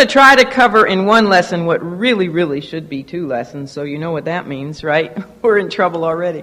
[0.00, 3.82] to try to cover in one lesson what really, really should be two lessons, so
[3.82, 5.14] you know what that means, right?
[5.42, 6.42] We're in trouble already.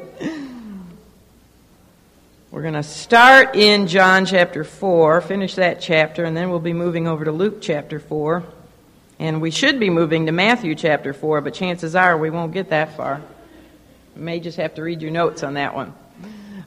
[2.51, 6.73] We're going to start in John chapter 4, finish that chapter, and then we'll be
[6.73, 8.43] moving over to Luke chapter 4.
[9.17, 12.69] And we should be moving to Matthew chapter 4, but chances are we won't get
[12.69, 13.23] that far.
[14.15, 15.95] May just have to read your notes on that one.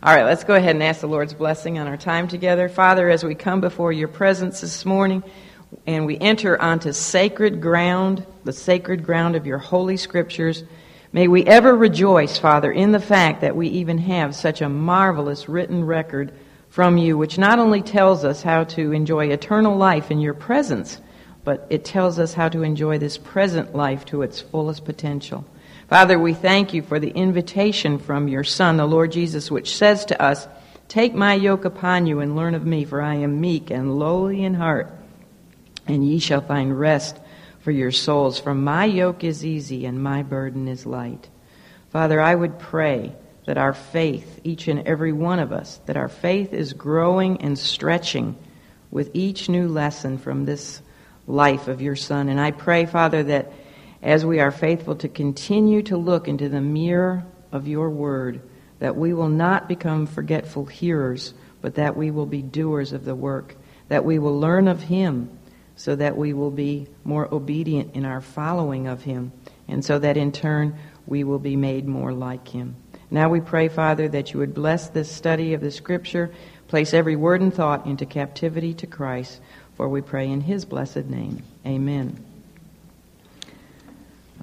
[0.03, 2.69] All right, let's go ahead and ask the Lord's blessing on our time together.
[2.69, 5.23] Father, as we come before your presence this morning
[5.87, 10.65] and we enter onto sacred ground, the sacred ground of your holy scriptures,
[11.13, 15.49] may we ever rejoice, Father, in the fact that we even have such a marvelous
[15.49, 16.33] written record
[16.69, 21.01] from you, which not only tells us how to enjoy eternal life in your presence,
[21.45, 25.45] but it tells us how to enjoy this present life to its fullest potential.
[25.89, 30.05] Father, we thank you for the invitation from your Son, the Lord Jesus, which says
[30.07, 30.47] to us,
[30.87, 34.45] Take my yoke upon you and learn of me, for I am meek and lowly
[34.45, 34.93] in heart,
[35.91, 37.19] and ye shall find rest
[37.61, 38.39] for your souls.
[38.39, 41.29] For my yoke is easy and my burden is light.
[41.91, 43.15] Father, I would pray
[43.47, 47.59] that our faith, each and every one of us, that our faith is growing and
[47.59, 48.37] stretching
[48.91, 50.81] with each new lesson from this
[51.27, 52.29] life of your Son.
[52.29, 53.53] And I pray, Father, that
[54.03, 58.41] as we are faithful to continue to look into the mirror of your word,
[58.79, 63.15] that we will not become forgetful hearers, but that we will be doers of the
[63.15, 63.57] work,
[63.89, 65.29] that we will learn of him,
[65.81, 69.33] so that we will be more obedient in our following of him,
[69.67, 72.77] and so that in turn we will be made more like him.
[73.11, 76.35] Now we pray, Father, that you would bless this study of the Scripture,
[76.69, 79.41] place every word and thought into captivity to Christ,
[79.75, 81.43] for we pray in his blessed name.
[81.65, 82.23] Amen.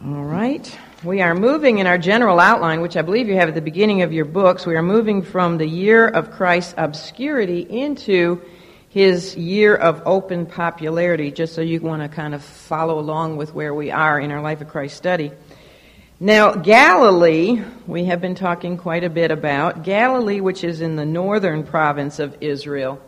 [0.03, 0.75] All right.
[1.03, 4.01] We are moving in our general outline, which I believe you have at the beginning
[4.01, 4.65] of your books.
[4.65, 8.41] We are moving from the year of Christ's obscurity into
[8.89, 13.53] his year of open popularity, just so you want to kind of follow along with
[13.53, 15.31] where we are in our Life of Christ study.
[16.19, 19.83] Now, Galilee, we have been talking quite a bit about.
[19.83, 22.99] Galilee, which is in the northern province of Israel,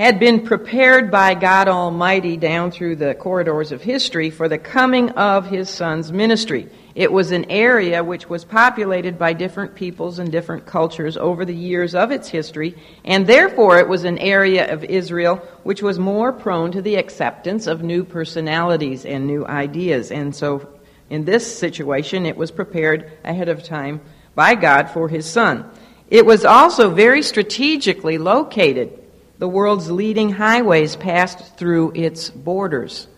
[0.00, 5.10] had been prepared by God Almighty down through the corridors of history for the coming
[5.10, 6.70] of his son's ministry.
[6.94, 11.54] It was an area which was populated by different peoples and different cultures over the
[11.54, 16.32] years of its history, and therefore it was an area of Israel which was more
[16.32, 20.10] prone to the acceptance of new personalities and new ideas.
[20.10, 20.66] And so
[21.10, 24.00] in this situation, it was prepared ahead of time
[24.34, 25.70] by God for his son.
[26.08, 28.99] It was also very strategically located
[29.40, 33.08] the world's leading highways passed through its borders.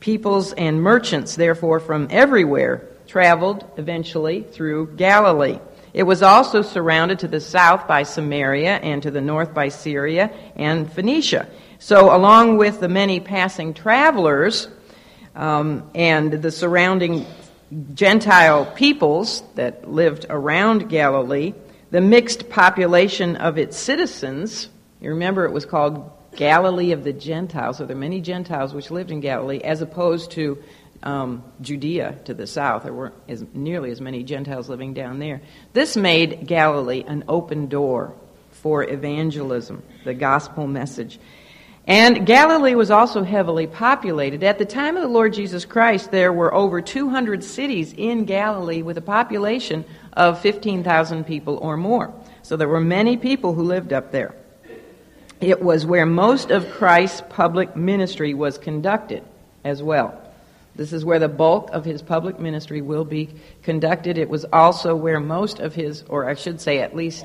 [0.00, 5.60] Peoples and merchants, therefore, from everywhere traveled eventually through Galilee.
[5.94, 10.32] It was also surrounded to the south by Samaria and to the north by Syria
[10.56, 11.48] and Phoenicia.
[11.78, 14.66] So, along with the many passing travelers
[15.36, 17.24] um, and the surrounding
[17.94, 21.54] Gentile peoples that lived around Galilee,
[21.92, 27.78] the mixed population of its citizens you remember it was called Galilee of the Gentiles,
[27.78, 30.62] so there are many Gentiles which lived in Galilee, as opposed to
[31.02, 32.82] um, Judea to the south.
[32.82, 35.40] There weren't as, nearly as many Gentiles living down there.
[35.72, 38.14] This made Galilee an open door
[38.50, 41.18] for evangelism, the gospel message.
[41.86, 44.44] And Galilee was also heavily populated.
[44.44, 48.82] At the time of the Lord Jesus Christ, there were over 200 cities in Galilee
[48.82, 52.12] with a population of 15,000 people or more.
[52.42, 54.34] So there were many people who lived up there.
[55.40, 59.22] It was where most of Christ's public ministry was conducted
[59.64, 60.20] as well.
[60.74, 63.30] This is where the bulk of his public ministry will be
[63.62, 64.18] conducted.
[64.18, 67.24] It was also where most of his, or I should say at least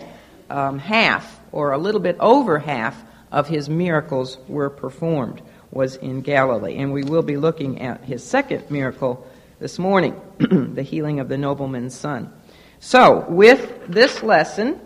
[0.50, 5.42] um, half, or a little bit over half, of his miracles were performed,
[5.72, 6.78] was in Galilee.
[6.78, 9.28] And we will be looking at his second miracle
[9.60, 12.32] this morning, the healing of the nobleman's son.
[12.80, 14.80] So, with this lesson,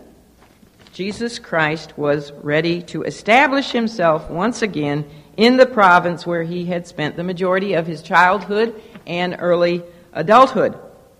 [0.98, 6.88] Jesus Christ was ready to establish himself once again in the province where he had
[6.88, 10.76] spent the majority of his childhood and early adulthood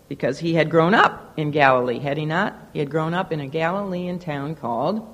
[0.09, 2.59] because he had grown up in Galilee, had he not?
[2.73, 5.07] He had grown up in a Galilean town called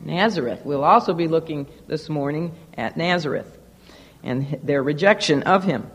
[0.00, 0.62] Nazareth.
[0.64, 3.58] We'll also be looking this morning at Nazareth
[4.22, 5.90] and their rejection of him.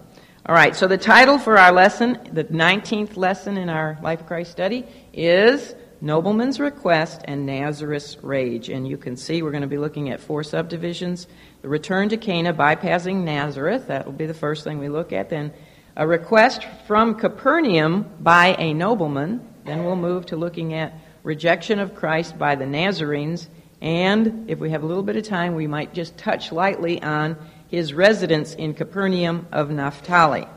[0.45, 4.27] All right, so the title for our lesson, the 19th lesson in our Life of
[4.27, 5.73] Christ study, is
[6.05, 8.69] Nobleman's Request, and Nazareth's Rage.
[8.69, 11.25] And you can see we're going to be looking at four subdivisions.
[11.63, 15.31] The return to Cana, bypassing Nazareth, that will be the first thing we look at.
[15.31, 15.51] Then
[15.95, 19.41] a request from Capernaum by a nobleman.
[19.65, 20.93] Then we'll move to looking at
[21.23, 23.47] rejection of Christ by the Nazarenes.
[23.81, 27.35] And if we have a little bit of time, we might just touch lightly on
[27.67, 30.47] his residence in Capernaum of Naphtali.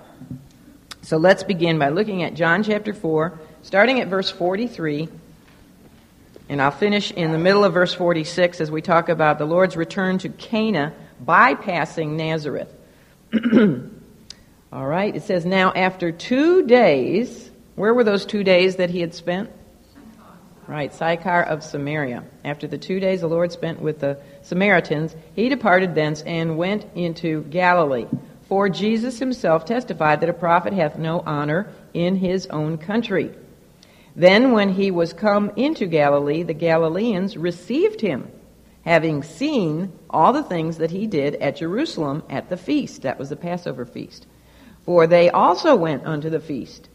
[1.01, 5.09] So let's begin by looking at John chapter 4, starting at verse 43.
[6.49, 9.77] And I'll finish in the middle of verse 46 as we talk about the Lord's
[9.77, 12.73] return to Cana, bypassing Nazareth.
[14.73, 19.01] All right, it says, Now after two days, where were those two days that he
[19.01, 19.51] had spent?
[20.67, 22.25] Right, Sychar of Samaria.
[22.45, 26.87] After the two days the Lord spent with the Samaritans, he departed thence and went
[26.95, 28.07] into Galilee.
[28.49, 33.31] For Jesus himself testified that a prophet hath no honor in his own country.
[34.19, 38.29] Then, when he was come into Galilee, the Galileans received him,
[38.85, 43.03] having seen all the things that he did at Jerusalem at the feast.
[43.03, 44.27] That was the Passover feast.
[44.85, 46.89] For they also went unto the feast.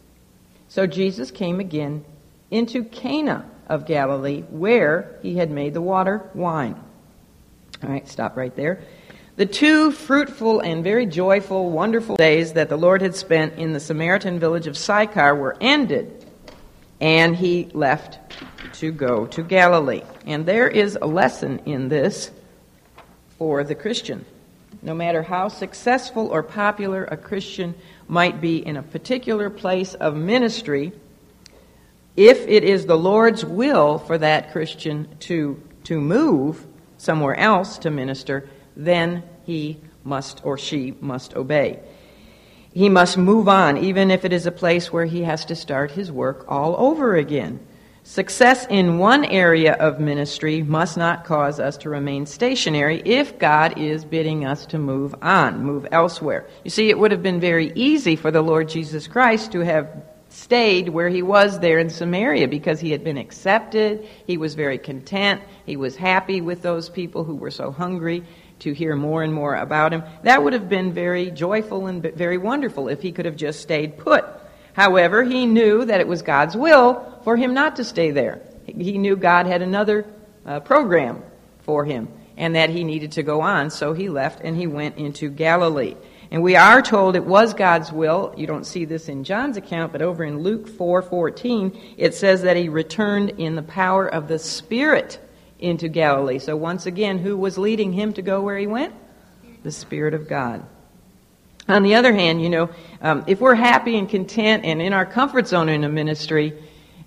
[0.68, 2.04] So Jesus came again
[2.52, 6.76] into Cana of Galilee, where he had made the water wine.
[7.82, 8.82] All right, stop right there.
[9.38, 13.80] The two fruitful and very joyful, wonderful days that the Lord had spent in the
[13.80, 16.23] Samaritan village of Sychar were ended,
[17.04, 18.18] and he left
[18.76, 20.04] to go to Galilee.
[20.26, 22.32] And there is a lesson in this
[23.38, 24.24] for the Christian.
[24.82, 27.76] No matter how successful or popular a Christian
[28.08, 30.94] might be in a particular place of ministry,
[32.16, 36.66] if it is the Lord's will for that Christian to, to move
[36.98, 38.48] somewhere else to minister,
[38.78, 41.82] then he must or she must obey.
[42.74, 45.92] He must move on, even if it is a place where he has to start
[45.92, 47.60] his work all over again.
[48.06, 53.78] Success in one area of ministry must not cause us to remain stationary if God
[53.78, 56.48] is bidding us to move on, move elsewhere.
[56.66, 59.88] You see, it would have been very easy for the Lord Jesus Christ to have
[60.28, 64.06] stayed where he was there in Samaria because he had been accepted.
[64.26, 65.42] He was very content.
[65.66, 68.26] He was happy with those people who were so hungry
[68.64, 70.04] to hear more and more about him.
[70.24, 73.98] That would have been very joyful and very wonderful if he could have just stayed
[73.98, 74.26] put.
[74.74, 78.42] However, he knew that it was God's will for him not to stay there.
[78.66, 80.06] He knew God had another
[80.46, 81.22] uh, program
[81.60, 82.08] for him
[82.38, 85.96] and that he needed to go on, so he left and he went into Galilee.
[86.32, 88.34] And we are told it was God's will.
[88.36, 92.58] You don't see this in John's account, but over in Luke 4:14, it says that
[92.58, 95.20] he returned in the power of the Spirit
[95.64, 96.40] into Galilee.
[96.40, 98.94] So once again, who was leading him to go where he went?
[99.64, 100.66] The Spirit of God.
[101.70, 102.70] On the other hand, you know,
[103.02, 106.54] um, if we're happy and content and in our comfort zone in a ministry,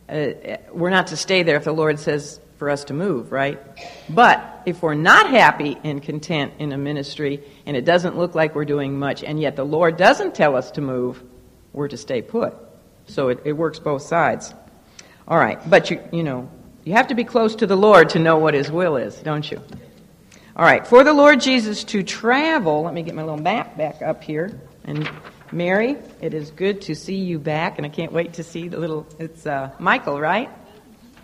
[0.09, 0.29] uh,
[0.73, 3.61] we're not to stay there if the Lord says for us to move, right?
[4.09, 8.55] But if we're not happy and content in a ministry and it doesn't look like
[8.55, 11.23] we're doing much and yet the Lord doesn't tell us to move,
[11.75, 12.55] we're to stay put.
[13.05, 14.55] So it, it works both sides.
[15.29, 16.49] All right, but you, you know,
[16.87, 19.51] you have to be close to the Lord to know what His will is, don't
[19.51, 19.61] you?
[20.55, 24.03] All right, for the Lord Jesus to travel, let me get my little map back
[24.03, 24.57] up here.
[24.85, 25.11] And
[25.51, 28.79] Mary, it is good to see you back, and I can't wait to see the
[28.79, 30.49] little, it's uh, Michael, right?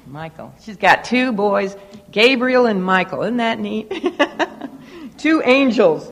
[0.05, 0.53] Michael.
[0.61, 1.77] She's got two boys,
[2.11, 3.23] Gabriel and Michael.
[3.23, 3.89] Isn't that neat?
[5.17, 6.11] two angels.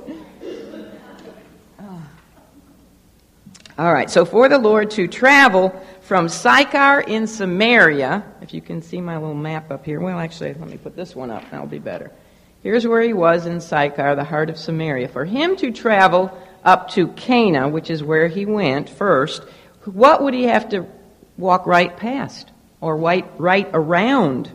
[3.77, 5.75] All right, so for the Lord to travel
[6.11, 10.53] from Sychar in Samaria, if you can see my little map up here, well, actually,
[10.55, 12.11] let me put this one up, that'll be better.
[12.65, 15.07] Here's where he was in Sychar, the heart of Samaria.
[15.07, 19.45] For him to travel up to Cana, which is where he went first,
[19.85, 20.85] what would he have to
[21.39, 24.51] walk right past or right, right around?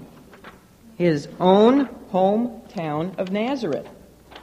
[0.97, 3.87] His own hometown of Nazareth.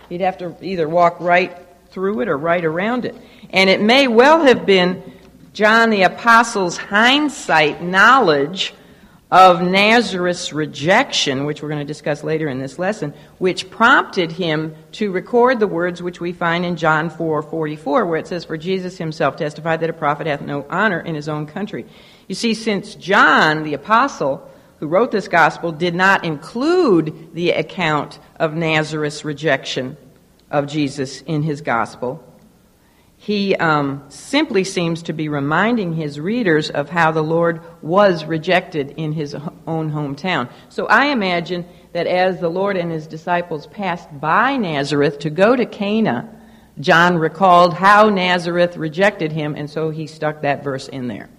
[0.08, 1.54] He'd have to either walk right
[1.90, 3.14] through it or right around it.
[3.50, 5.11] And it may well have been
[5.52, 8.72] John the Apostle's hindsight knowledge
[9.30, 14.74] of Nazareth's rejection, which we're going to discuss later in this lesson, which prompted him
[14.92, 18.96] to record the words which we find in John 4:44, where it says, "For Jesus
[18.96, 21.84] himself testified that a prophet hath no honor in his own country."
[22.28, 24.48] You see, since John the apostle
[24.80, 29.96] who wrote this gospel did not include the account of Nazareth's rejection
[30.50, 32.22] of Jesus in his gospel,
[33.22, 38.94] he um, simply seems to be reminding his readers of how the Lord was rejected
[38.96, 40.50] in his own hometown.
[40.70, 45.54] So I imagine that as the Lord and his disciples passed by Nazareth to go
[45.54, 46.36] to Cana,
[46.80, 51.30] John recalled how Nazareth rejected him, and so he stuck that verse in there.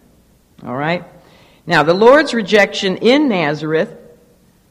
[0.66, 1.04] All right?
[1.68, 3.94] Now, the Lord's rejection in Nazareth,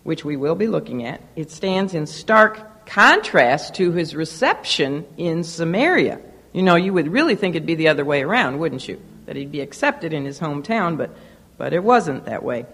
[0.02, 5.44] which we will be looking at, it stands in stark contrast to his reception in
[5.44, 6.18] Samaria.
[6.52, 9.00] You know, you would really think it'd be the other way around, wouldn't you?
[9.26, 11.10] That he'd be accepted in his hometown, but,
[11.56, 12.66] but it wasn't that way.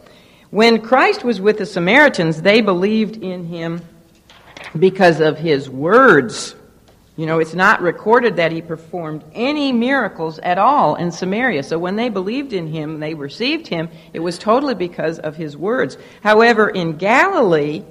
[0.50, 3.82] When Christ was with the Samaritans, they believed in him
[4.78, 6.54] because of his words.
[7.16, 11.64] You know, it's not recorded that he performed any miracles at all in Samaria.
[11.64, 15.56] So when they believed in him, they received him, it was totally because of his
[15.56, 15.98] words.
[16.22, 17.84] However, in Galilee,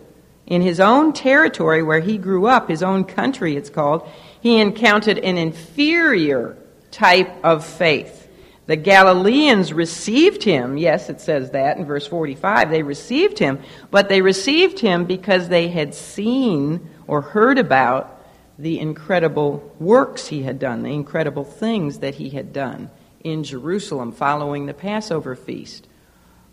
[0.46, 4.10] in his own territory where he grew up, his own country it's called,
[4.48, 6.58] he encountered an inferior
[6.90, 8.30] type of faith.
[8.66, 10.78] The Galileans received him.
[10.78, 12.70] Yes, it says that in verse 45.
[12.70, 13.60] They received him,
[13.92, 18.24] but they received him because they had seen or heard about
[18.58, 22.90] the incredible works he had done, the incredible things that he had done
[23.26, 25.88] in Jerusalem following the Passover feast.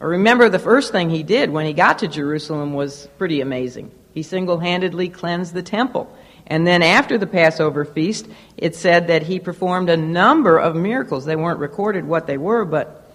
[0.01, 3.93] Or remember, the first thing he did when he got to Jerusalem was pretty amazing.
[4.13, 6.13] He single handedly cleansed the temple.
[6.47, 11.25] And then after the Passover feast, it said that he performed a number of miracles.
[11.25, 13.11] They weren't recorded what they were, but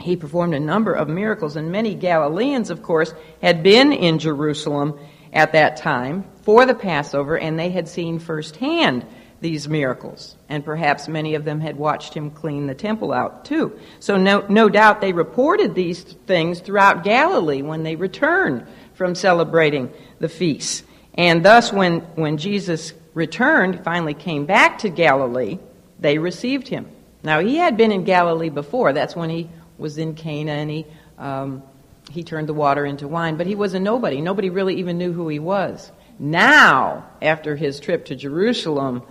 [0.00, 1.56] he performed a number of miracles.
[1.56, 4.98] And many Galileans, of course, had been in Jerusalem
[5.32, 9.04] at that time for the Passover, and they had seen firsthand
[9.40, 10.36] these miracles.
[10.48, 13.78] And perhaps many of them had watched him clean the temple out too.
[13.98, 19.90] So no, no doubt they reported these things throughout Galilee when they returned from celebrating
[20.18, 20.84] the feast.
[21.14, 25.58] And thus, when, when Jesus returned, finally came back to Galilee,
[25.98, 26.88] they received him.
[27.22, 28.92] Now, he had been in Galilee before.
[28.92, 30.86] That's when he was in Cana and he
[31.18, 31.62] um,
[32.10, 34.20] he turned the water into wine, but he was a nobody.
[34.20, 35.92] Nobody really even knew who he was.
[36.18, 39.02] Now, after his trip to Jerusalem,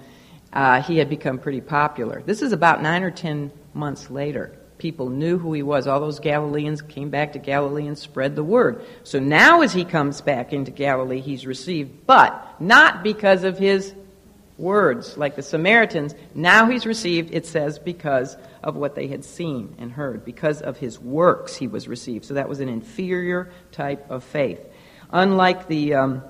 [0.51, 2.21] uh, he had become pretty popular.
[2.25, 4.58] This is about nine or ten months later.
[4.79, 5.85] People knew who he was.
[5.85, 8.83] All those Galileans came back to Galilee and spread the word.
[9.03, 13.93] So now, as he comes back into Galilee, he's received, but not because of his
[14.57, 16.15] words like the Samaritans.
[16.33, 20.23] Now he's received, it says, because of what they had seen and heard.
[20.23, 22.25] Because of his works, he was received.
[22.25, 24.61] So that was an inferior type of faith.
[25.11, 26.23] Unlike the, um,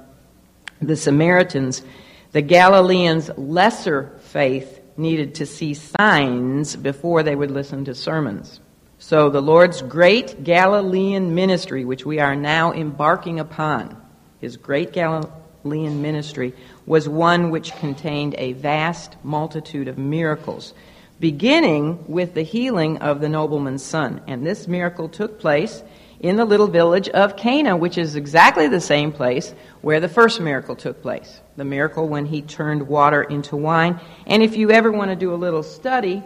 [0.82, 1.84] the Samaritans,
[2.32, 8.60] the Galileans' lesser faith needed to see signs before they would listen to sermons.
[9.00, 14.00] So the Lord's great Galilean ministry, which we are now embarking upon,
[14.42, 16.54] his great Galilean ministry,
[16.86, 20.74] was one which contained a vast multitude of miracles
[21.20, 24.22] beginning with the healing of the nobleman's son.
[24.28, 25.84] And this miracle took place
[26.20, 30.42] in the little village of Cana, which is exactly the same place where the first
[30.42, 34.00] miracle took place the miracle when he turned water into wine.
[34.26, 36.24] And if you ever want to do a little study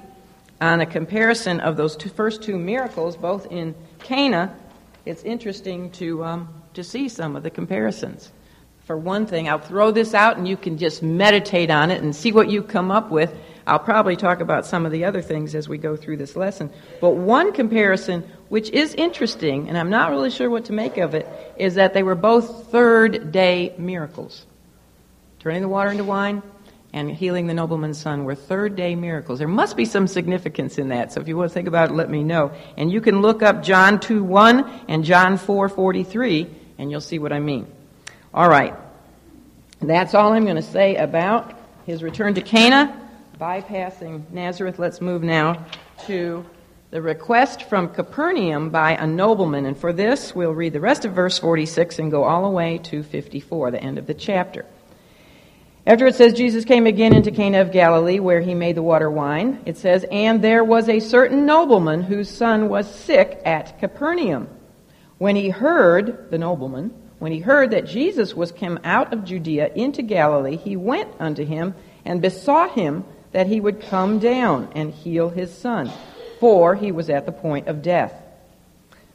[0.62, 4.56] on a comparison of those two, first two miracles, both in Cana,
[5.06, 8.32] it's interesting to, um, to see some of the comparisons.
[8.86, 12.16] For one thing, I'll throw this out and you can just meditate on it and
[12.16, 13.36] see what you come up with.
[13.65, 16.70] I'll probably talk about some of the other things as we go through this lesson.
[17.00, 21.15] But one comparison, which is interesting, and I'm not really sure what to make of
[21.15, 21.27] it,
[21.58, 24.46] is that they were both third day miracles.
[25.39, 26.41] Turning the water into wine
[26.91, 29.39] and healing the nobleman's son were third day miracles.
[29.39, 31.13] There must be some significance in that.
[31.13, 32.51] So if you want to think about it, let me know.
[32.77, 37.17] And you can look up John 2 1 and John 4 43, and you'll see
[37.17, 37.65] what I mean.
[38.34, 38.75] All right.
[39.82, 41.53] That's all I'm going to say about
[41.86, 43.00] his return to Cana
[43.40, 45.66] bypassing Nazareth, let's move now
[46.06, 46.46] to
[46.92, 49.66] the request from Capernaum by a nobleman.
[49.66, 52.78] And for this, we'll read the rest of verse 46 and go all the way
[52.80, 54.66] to 54, the end of the chapter.
[55.86, 59.10] After it says Jesus came again into Cana of Galilee, where he made the water
[59.10, 64.48] wine, it says, And there was a certain nobleman whose son was sick at Capernaum.
[65.18, 69.72] When he heard, the nobleman, when he heard that Jesus was come out of Judea
[69.75, 71.74] into Galilee, he went unto him
[72.06, 75.92] and besought him that he would come down and heal his son,
[76.40, 78.13] for he was at the point of death.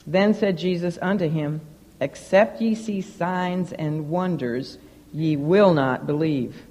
[0.06, 1.60] Then said Jesus unto him,
[2.00, 4.78] Except ye see signs and wonders,
[5.12, 6.62] ye will not believe.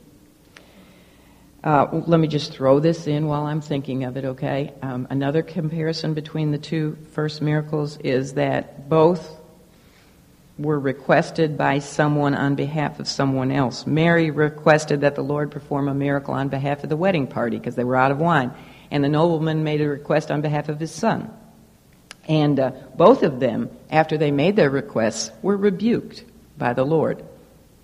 [1.63, 4.73] Uh, let me just throw this in while I'm thinking of it, okay?
[4.81, 9.36] Um, another comparison between the two first miracles is that both
[10.57, 13.85] were requested by someone on behalf of someone else.
[13.85, 17.75] Mary requested that the Lord perform a miracle on behalf of the wedding party because
[17.75, 18.51] they were out of wine.
[18.89, 21.31] And the nobleman made a request on behalf of his son.
[22.27, 26.23] And uh, both of them, after they made their requests, were rebuked
[26.57, 27.23] by the Lord.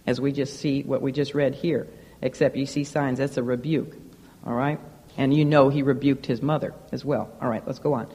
[0.05, 1.87] As we just see what we just read here.
[2.21, 3.95] Except you see signs, that's a rebuke.
[4.45, 4.79] All right?
[5.17, 7.29] And you know he rebuked his mother as well.
[7.41, 8.09] All right, let's go on.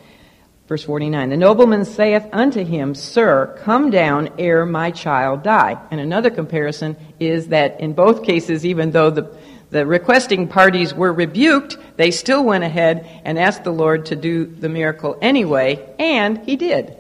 [0.69, 5.79] Verse 49 The nobleman saith unto him, Sir, come down ere my child die.
[5.91, 9.35] And another comparison is that in both cases, even though the,
[9.71, 14.45] the requesting parties were rebuked, they still went ahead and asked the Lord to do
[14.45, 16.95] the miracle anyway, and he did.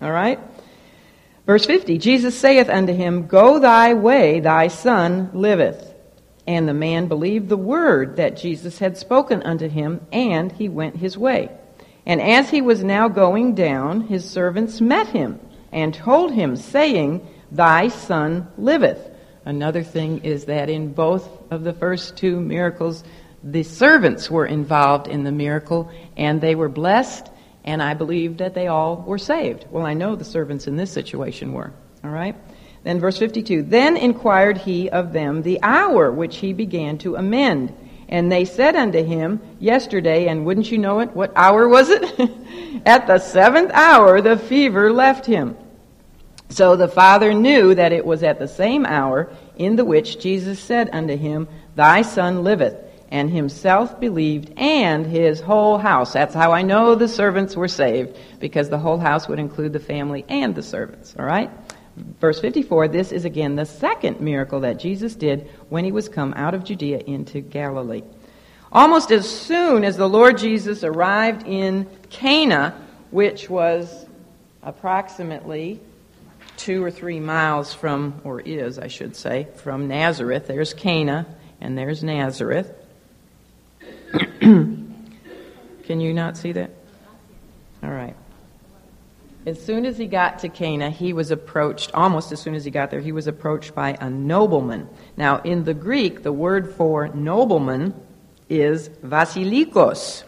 [0.00, 0.38] All right?
[1.44, 5.92] Verse 50 Jesus saith unto him, Go thy way, thy son liveth.
[6.46, 10.96] And the man believed the word that Jesus had spoken unto him, and he went
[10.96, 11.50] his way.
[12.08, 15.38] And as he was now going down, his servants met him
[15.70, 19.10] and told him, saying, Thy son liveth.
[19.44, 23.04] Another thing is that in both of the first two miracles,
[23.44, 27.30] the servants were involved in the miracle, and they were blessed,
[27.64, 29.66] and I believe that they all were saved.
[29.70, 31.72] Well, I know the servants in this situation were.
[32.02, 32.34] All right?
[32.84, 37.74] Then verse 52 Then inquired he of them the hour which he began to amend.
[38.08, 41.10] And they said unto him, Yesterday, and wouldn't you know it?
[41.10, 42.02] What hour was it?
[42.86, 45.56] At the seventh hour the fever left him.
[46.50, 50.58] So the father knew that it was at the same hour in the which Jesus
[50.58, 51.46] said unto him,
[51.76, 52.84] Thy son liveth.
[53.10, 56.12] And himself believed, and his whole house.
[56.12, 59.80] That's how I know the servants were saved, because the whole house would include the
[59.80, 61.14] family and the servants.
[61.18, 61.50] All right?
[62.20, 66.34] Verse 54, this is again the second miracle that Jesus did when he was come
[66.34, 68.02] out of Judea into Galilee.
[68.70, 74.06] Almost as soon as the Lord Jesus arrived in Cana, which was
[74.62, 75.80] approximately
[76.58, 80.46] two or three miles from, or is, I should say, from Nazareth.
[80.46, 81.26] There's Cana,
[81.60, 82.70] and there's Nazareth.
[84.40, 84.94] Can
[85.86, 86.70] you not see that?
[87.82, 88.14] All right.
[89.46, 92.70] As soon as he got to Cana, he was approached, almost as soon as he
[92.70, 94.88] got there, he was approached by a nobleman.
[95.16, 97.94] Now, in the Greek, the word for nobleman
[98.48, 100.24] is vasilikos.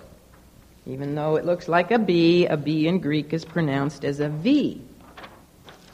[0.86, 4.28] Even though it looks like a B, a B in Greek is pronounced as a
[4.28, 4.80] V.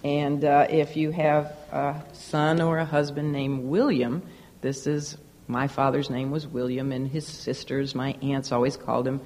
[0.05, 4.23] And uh, if you have a son or a husband named William,
[4.61, 5.19] this is
[5.49, 9.21] my father's name was William, and his sisters, my aunts, always called him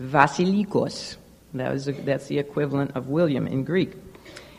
[0.00, 1.16] Vasilikos.
[1.54, 3.92] That is a, that's the equivalent of William in Greek.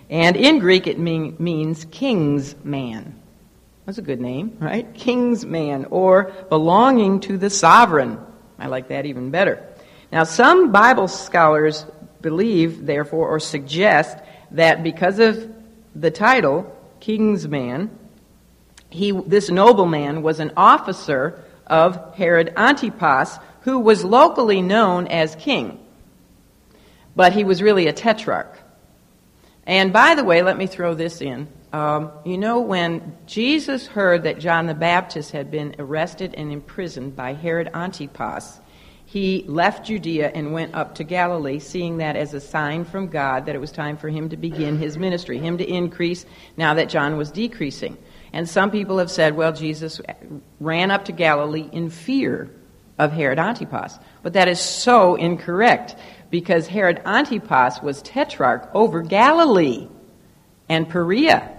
[0.10, 3.22] And in Greek, it mean, means king's man.
[3.86, 4.94] That's a good name, right?
[4.94, 8.20] King's man, or belonging to the sovereign.
[8.60, 9.66] I like that even better.
[10.12, 11.86] Now, some Bible scholars
[12.22, 14.18] believe, therefore, or suggest
[14.52, 15.50] that because of
[15.96, 17.90] the title, king's man,
[18.90, 25.81] he, this nobleman was an officer of Herod Antipas, who was locally known as king
[27.16, 28.58] but he was really a tetrarch.
[29.66, 31.48] And by the way, let me throw this in.
[31.72, 37.16] Um, you know, when Jesus heard that John the Baptist had been arrested and imprisoned
[37.16, 38.60] by Herod Antipas,
[39.06, 43.46] he left Judea and went up to Galilee, seeing that as a sign from God
[43.46, 46.90] that it was time for him to begin his ministry, him to increase now that
[46.90, 47.98] John was decreasing.
[48.34, 50.02] And some people have said, well, Jesus
[50.60, 52.50] ran up to Galilee in fear
[53.02, 53.98] of Herod Antipas.
[54.22, 55.96] But that is so incorrect
[56.30, 59.88] because Herod Antipas was tetrarch over Galilee
[60.70, 61.50] and Perea,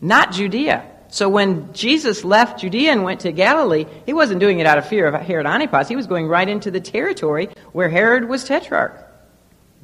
[0.00, 0.84] not Judea.
[1.08, 4.88] So when Jesus left Judea and went to Galilee, he wasn't doing it out of
[4.88, 5.88] fear of Herod Antipas.
[5.88, 8.98] He was going right into the territory where Herod was tetrarch.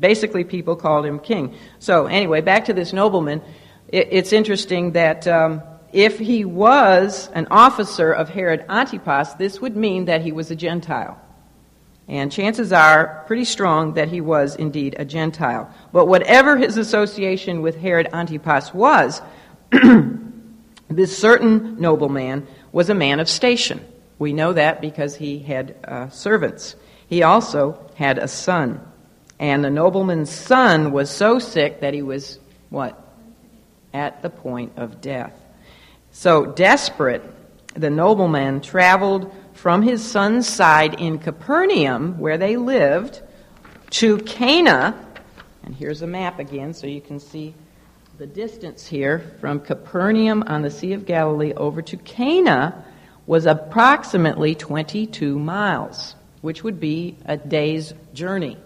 [0.00, 1.56] Basically, people called him king.
[1.78, 3.40] So anyway, back to this nobleman.
[3.88, 10.04] It's interesting that um, if he was an officer of Herod Antipas, this would mean
[10.06, 11.20] that he was a Gentile.
[12.08, 15.70] And chances are pretty strong that he was indeed a Gentile.
[15.92, 19.20] But whatever his association with Herod Antipas was,
[20.88, 23.84] this certain nobleman was a man of station.
[24.18, 26.76] We know that because he had uh, servants.
[27.08, 28.80] He also had a son.
[29.38, 32.38] And the nobleman's son was so sick that he was,
[32.70, 32.98] what?
[33.92, 35.32] At the point of death.
[36.18, 37.22] So, desperate,
[37.74, 43.22] the nobleman traveled from his son's side in Capernaum, where they lived,
[43.90, 44.98] to Cana.
[45.62, 47.54] And here's a map again so you can see
[48.18, 52.84] the distance here from Capernaum on the Sea of Galilee over to Cana
[53.28, 58.56] was approximately 22 miles, which would be a day's journey.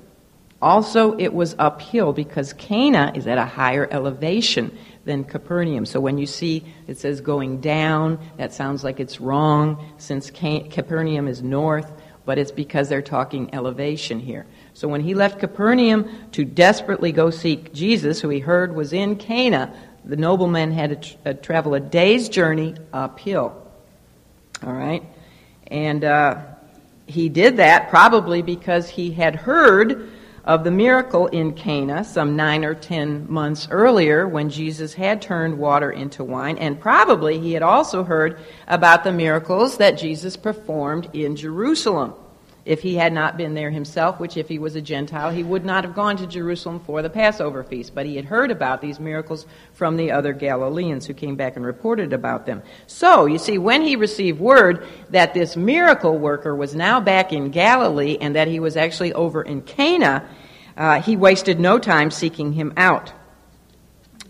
[0.63, 5.85] Also, it was uphill because Cana is at a higher elevation than Capernaum.
[5.87, 11.27] So when you see it says going down, that sounds like it's wrong since Capernaum
[11.29, 11.91] is north,
[12.25, 14.47] but it's because they're talking elevation here.
[14.75, 19.17] So when he left Capernaum to desperately go seek Jesus, who he heard was in
[19.17, 23.61] Cana, the nobleman had to travel a day's journey uphill.
[24.65, 25.03] All right?
[25.67, 26.41] And uh,
[27.07, 30.11] he did that probably because he had heard
[30.45, 35.59] of the miracle in Cana some nine or ten months earlier when Jesus had turned
[35.59, 41.09] water into wine, and probably he had also heard about the miracles that Jesus performed
[41.13, 42.15] in Jerusalem.
[42.65, 45.65] If he had not been there himself, which if he was a Gentile, he would
[45.65, 47.95] not have gone to Jerusalem for the Passover feast.
[47.95, 51.67] But he had heard about these miracles from the other Galileans who came back and
[51.67, 52.63] reported about them.
[52.87, 57.51] So, you see, when he received word that this miracle worker was now back in
[57.51, 60.29] Galilee and that he was actually over in Cana,
[60.77, 63.13] uh, he wasted no time seeking him out.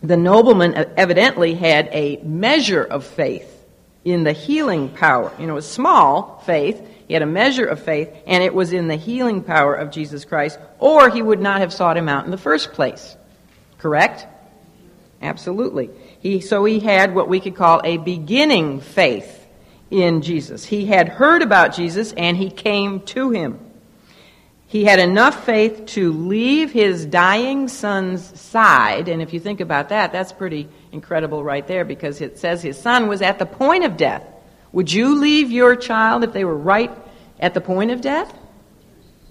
[0.03, 3.49] The nobleman evidently had a measure of faith
[4.05, 5.33] in the healing power.
[5.39, 8.89] You know, a small faith, he had a measure of faith, and it was in
[8.89, 12.31] the healing power of Jesus Christ, or he would not have sought him out in
[12.31, 13.19] the first place.
[13.77, 14.27] Correct?
[15.21, 15.91] Absolutely.
[16.21, 19.47] He, so he had what we could call a beginning faith
[19.91, 20.65] in Jesus.
[20.65, 23.61] He had heard about Jesus and he came to him.
[24.67, 29.91] He had enough faith to leave his dying son's side, and if you think about
[29.91, 33.85] that, that's pretty incredible right there because it says his son was at the point
[33.85, 34.25] of death.
[34.73, 36.91] Would you leave your child if they were right
[37.43, 38.33] at the point of death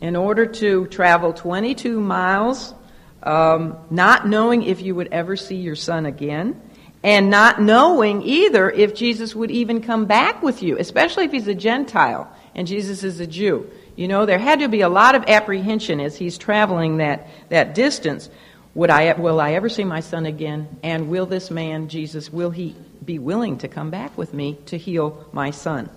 [0.02, 2.76] in order to travel 22 miles,
[3.24, 6.62] um, not knowing if you would ever see your son again?
[7.04, 11.48] And not knowing either if Jesus would even come back with you, especially if he's
[11.48, 13.72] a Gentile and Jesus is a Jew.
[13.96, 17.74] You know, there had to be a lot of apprehension as he's traveling that, that
[17.74, 18.30] distance.
[18.76, 20.68] Would I, will I ever see my son again?
[20.84, 24.78] And will this man, Jesus, will he be willing to come back with me to
[24.78, 25.90] heal my son?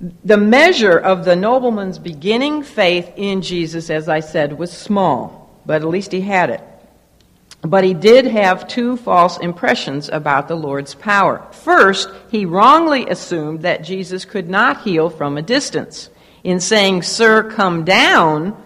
[0.00, 5.82] The measure of the nobleman's beginning faith in Jesus, as I said, was small, but
[5.82, 6.60] at least he had it.
[7.62, 11.44] But he did have two false impressions about the Lord's power.
[11.50, 16.10] First, he wrongly assumed that Jesus could not heal from a distance.
[16.44, 18.56] In saying, Sir, come down,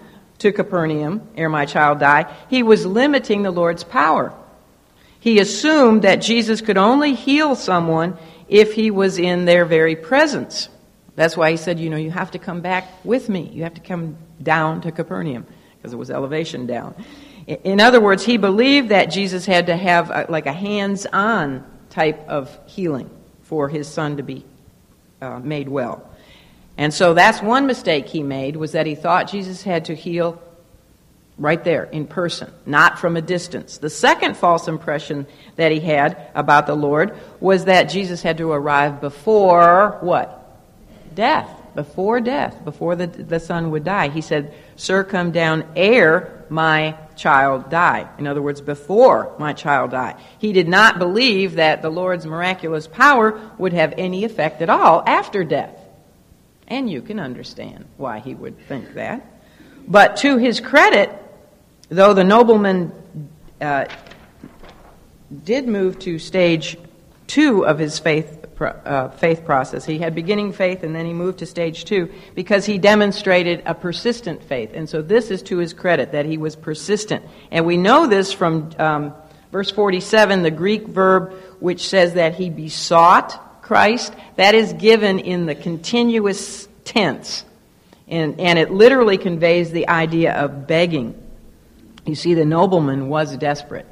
[0.42, 4.34] to Capernaum, ere my child die, he was limiting the Lord's power.
[5.20, 8.18] He assumed that Jesus could only heal someone
[8.48, 10.68] if he was in their very presence.
[11.14, 13.50] That's why he said, you know, you have to come back with me.
[13.52, 15.46] You have to come down to Capernaum,
[15.76, 16.94] because it was elevation down.
[17.46, 21.66] In other words, he believed that Jesus had to have a, like a hands on
[21.90, 23.10] type of healing
[23.42, 24.44] for his son to be
[25.20, 26.08] uh, made well.
[26.78, 30.40] And so that's one mistake he made was that he thought Jesus had to heal
[31.36, 33.78] right there in person, not from a distance.
[33.78, 38.52] The second false impression that he had about the Lord was that Jesus had to
[38.52, 40.38] arrive before what?
[41.14, 41.58] Death.
[41.74, 44.08] Before death, before the, the son would die.
[44.08, 48.06] He said, Sir, come down ere my child die.
[48.18, 50.20] In other words, before my child die.
[50.38, 55.02] He did not believe that the Lord's miraculous power would have any effect at all
[55.06, 55.78] after death.
[56.68, 59.24] And you can understand why he would think that.
[59.88, 61.10] But to his credit,
[61.88, 62.92] though the nobleman
[63.62, 63.86] uh,
[65.44, 66.76] did move to stage
[67.26, 69.84] two of his faith uh, faith process.
[69.84, 73.74] He had beginning faith and then he moved to stage two because he demonstrated a
[73.74, 74.70] persistent faith.
[74.74, 77.24] And so this is to his credit that he was persistent.
[77.50, 79.14] And we know this from um,
[79.50, 85.46] verse 47, the Greek verb which says that he besought Christ, that is given in
[85.46, 87.44] the continuous tense.
[88.08, 91.18] And, and it literally conveys the idea of begging.
[92.04, 93.86] You see, the nobleman was desperate.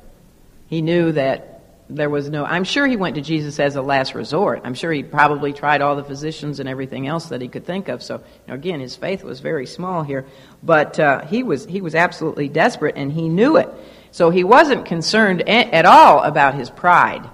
[0.66, 1.60] He knew that
[1.96, 2.44] there was no.
[2.44, 4.62] I'm sure he went to Jesus as a last resort.
[4.64, 7.88] I'm sure he probably tried all the physicians and everything else that he could think
[7.88, 8.03] of.
[8.03, 10.26] So, you know, again, his faith was very small here.
[10.62, 13.68] But uh, he, was, he was absolutely desperate, and he knew it.
[14.12, 17.29] So he wasn't concerned at all about his pride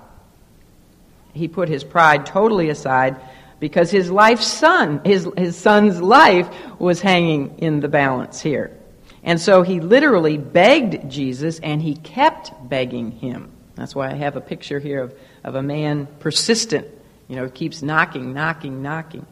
[1.37, 3.17] he put his pride totally aside
[3.61, 8.77] because his life's son, his, his son's life was hanging in the balance here.
[9.23, 13.53] And so he literally begged Jesus and he kept begging him.
[13.77, 16.89] That's why I have a picture here of, of a man persistent,
[17.29, 19.27] you know, keeps knocking, knocking, knocking,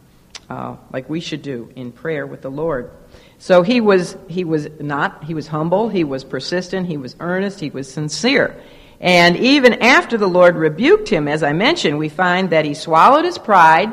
[0.49, 2.91] uh, like we should do in prayer with the Lord.
[3.39, 7.59] So he was, he was not, he was humble, he was persistent, he was earnest,
[7.59, 8.61] he was sincere.
[9.01, 13.25] And even after the Lord rebuked him, as I mentioned, we find that he swallowed
[13.25, 13.93] his pride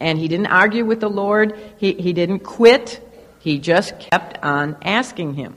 [0.00, 1.58] and he didn't argue with the Lord.
[1.78, 3.00] He, he didn't quit.
[3.40, 5.56] He just kept on asking him.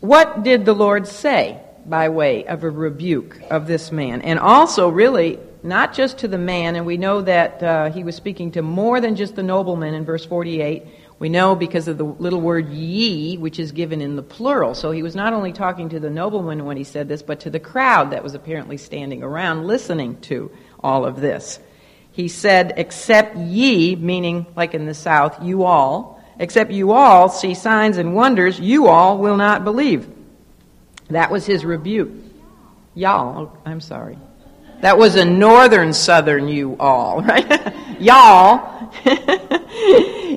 [0.00, 4.22] What did the Lord say by way of a rebuke of this man?
[4.22, 8.16] And also, really, not just to the man, and we know that uh, he was
[8.16, 10.86] speaking to more than just the nobleman in verse 48
[11.22, 14.74] we know because of the little word ye, which is given in the plural.
[14.74, 17.50] So he was not only talking to the nobleman when he said this, but to
[17.50, 21.60] the crowd that was apparently standing around listening to all of this.
[22.10, 27.54] He said, Except ye, meaning like in the South, you all, except you all see
[27.54, 30.10] signs and wonders, you all will not believe.
[31.10, 32.12] That was his rebuke.
[32.94, 34.18] Y'all, I'm sorry.
[34.82, 38.00] That was a northern southern you all, right?
[38.00, 38.90] Y'all.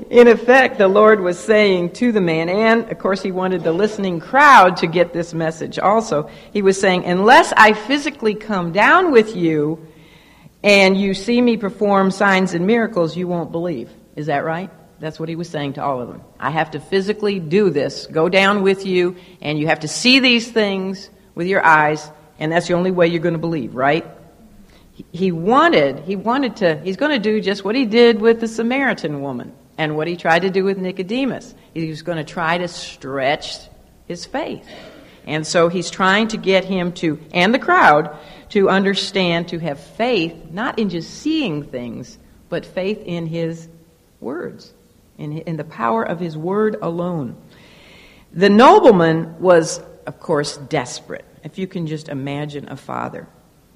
[0.10, 3.74] In effect, the Lord was saying to the man, and of course he wanted the
[3.74, 6.30] listening crowd to get this message also.
[6.54, 9.88] He was saying, unless I physically come down with you
[10.64, 13.90] and you see me perform signs and miracles, you won't believe.
[14.16, 14.70] Is that right?
[15.00, 16.22] That's what he was saying to all of them.
[16.40, 20.20] I have to physically do this, go down with you, and you have to see
[20.20, 24.06] these things with your eyes, and that's the only way you're going to believe, right?
[25.12, 28.48] He wanted, he wanted to, he's going to do just what he did with the
[28.48, 31.54] Samaritan woman and what he tried to do with Nicodemus.
[31.74, 33.58] He was going to try to stretch
[34.08, 34.66] his faith.
[35.28, 38.18] And so he's trying to get him to, and the crowd,
[38.50, 43.68] to understand, to have faith, not in just seeing things, but faith in his
[44.22, 44.75] words
[45.18, 47.36] in, in the power of his word alone.
[48.34, 51.26] The nobleman was, of course, desperate.
[51.44, 53.28] If you can just imagine a father,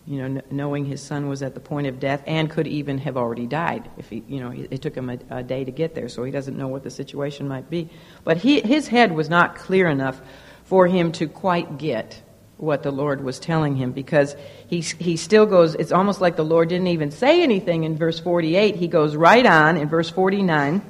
[0.05, 3.15] you know, knowing his son was at the point of death and could even have
[3.15, 6.09] already died if he, you know, it took him a, a day to get there,
[6.09, 7.89] so he doesn't know what the situation might be.
[8.23, 10.19] But he, his head was not clear enough
[10.65, 12.21] for him to quite get
[12.57, 14.35] what the Lord was telling him because
[14.67, 18.19] he, he still goes, it's almost like the Lord didn't even say anything in verse
[18.19, 18.75] 48.
[18.75, 20.81] He goes right on in verse 49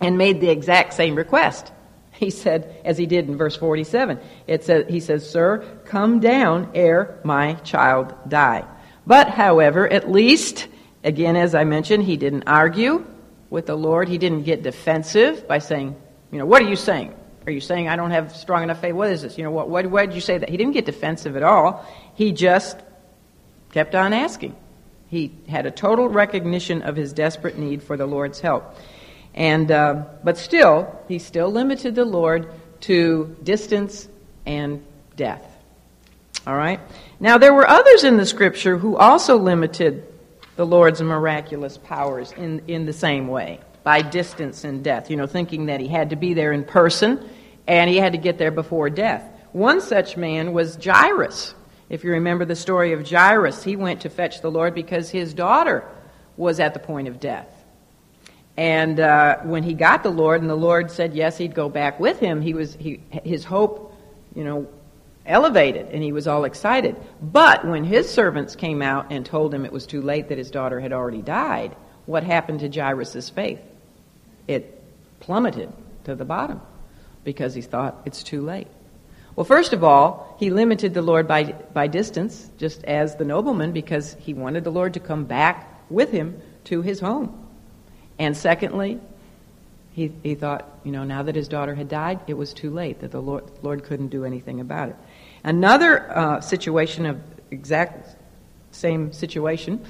[0.00, 1.72] and made the exact same request.
[2.12, 6.70] He said, as he did in verse 47, it says, he says, Sir, come down
[6.74, 8.64] ere my child die.
[9.06, 10.66] But, however, at least,
[11.04, 13.04] again, as I mentioned, he didn't argue
[13.50, 14.08] with the Lord.
[14.08, 15.94] He didn't get defensive by saying,
[16.32, 17.14] you know, what are you saying?
[17.46, 18.94] Are you saying I don't have strong enough faith?
[18.94, 19.38] What is this?
[19.38, 20.48] You know, what, why, why did you say that?
[20.48, 21.86] He didn't get defensive at all.
[22.14, 22.78] He just
[23.72, 24.56] kept on asking.
[25.08, 28.74] He had a total recognition of his desperate need for the Lord's help.
[29.36, 32.50] And, uh, but still, he still limited the Lord
[32.82, 34.08] to distance
[34.46, 34.82] and
[35.16, 35.44] death.
[36.46, 36.80] All right?
[37.20, 40.04] Now, there were others in the scripture who also limited
[40.56, 45.10] the Lord's miraculous powers in, in the same way, by distance and death.
[45.10, 47.28] You know, thinking that he had to be there in person
[47.66, 49.22] and he had to get there before death.
[49.52, 51.54] One such man was Jairus.
[51.88, 55.34] If you remember the story of Jairus, he went to fetch the Lord because his
[55.34, 55.84] daughter
[56.36, 57.48] was at the point of death.
[58.56, 62.00] And uh, when he got the Lord, and the Lord said yes, he'd go back
[62.00, 63.94] with him, he was he, his hope,
[64.34, 64.66] you know,
[65.26, 66.96] elevated, and he was all excited.
[67.20, 70.50] But when his servants came out and told him it was too late that his
[70.50, 73.60] daughter had already died, what happened to Jairus' faith?
[74.46, 74.82] It
[75.20, 75.72] plummeted
[76.04, 76.60] to the bottom
[77.24, 78.68] because he thought it's too late.
[79.34, 83.72] Well, first of all, he limited the Lord by, by distance, just as the nobleman,
[83.72, 87.45] because he wanted the Lord to come back with him to his home.
[88.18, 89.00] And secondly,
[89.92, 93.00] he, he thought, you know, now that his daughter had died, it was too late,
[93.00, 94.96] that the Lord, Lord couldn't do anything about it.
[95.42, 98.16] Another uh, situation of exact
[98.72, 99.84] same situation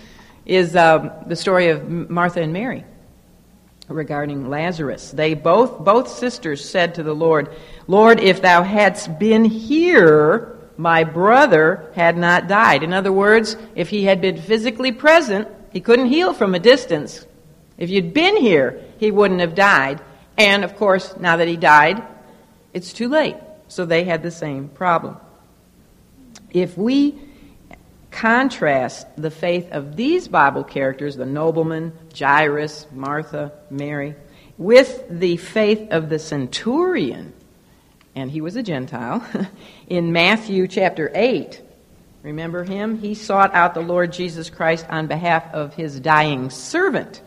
[0.44, 2.84] is um, the story of Martha and Mary
[3.88, 5.10] regarding Lazarus.
[5.10, 7.54] They both, both sisters said to the Lord,
[7.86, 12.82] Lord, if thou hadst been here, my brother had not died.
[12.82, 17.26] In other words, if he had been physically present, he couldn't heal from a distance
[17.78, 20.00] if you'd been here, he wouldn't have died.
[20.38, 22.02] And of course, now that he died,
[22.72, 23.36] it's too late.
[23.68, 25.16] So they had the same problem.
[26.50, 27.18] If we
[28.10, 34.14] contrast the faith of these Bible characters, the nobleman, Jairus, Martha, Mary,
[34.56, 37.34] with the faith of the centurion,
[38.14, 39.22] and he was a Gentile,
[39.88, 41.60] in Matthew chapter 8,
[42.22, 42.98] remember him?
[42.98, 47.20] He sought out the Lord Jesus Christ on behalf of his dying servant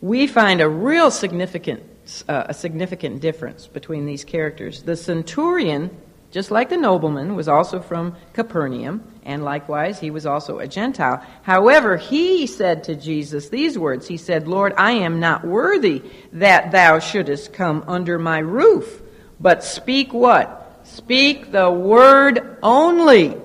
[0.00, 1.82] we find a real significant,
[2.28, 4.82] uh, a significant difference between these characters.
[4.82, 5.90] The centurion,
[6.30, 11.22] just like the nobleman, was also from Capernaum, and likewise he was also a Gentile.
[11.42, 16.72] However, he said to Jesus these words He said, Lord, I am not worthy that
[16.72, 19.02] thou shouldest come under my roof,
[19.38, 20.56] but speak what?
[20.84, 23.36] Speak the word only,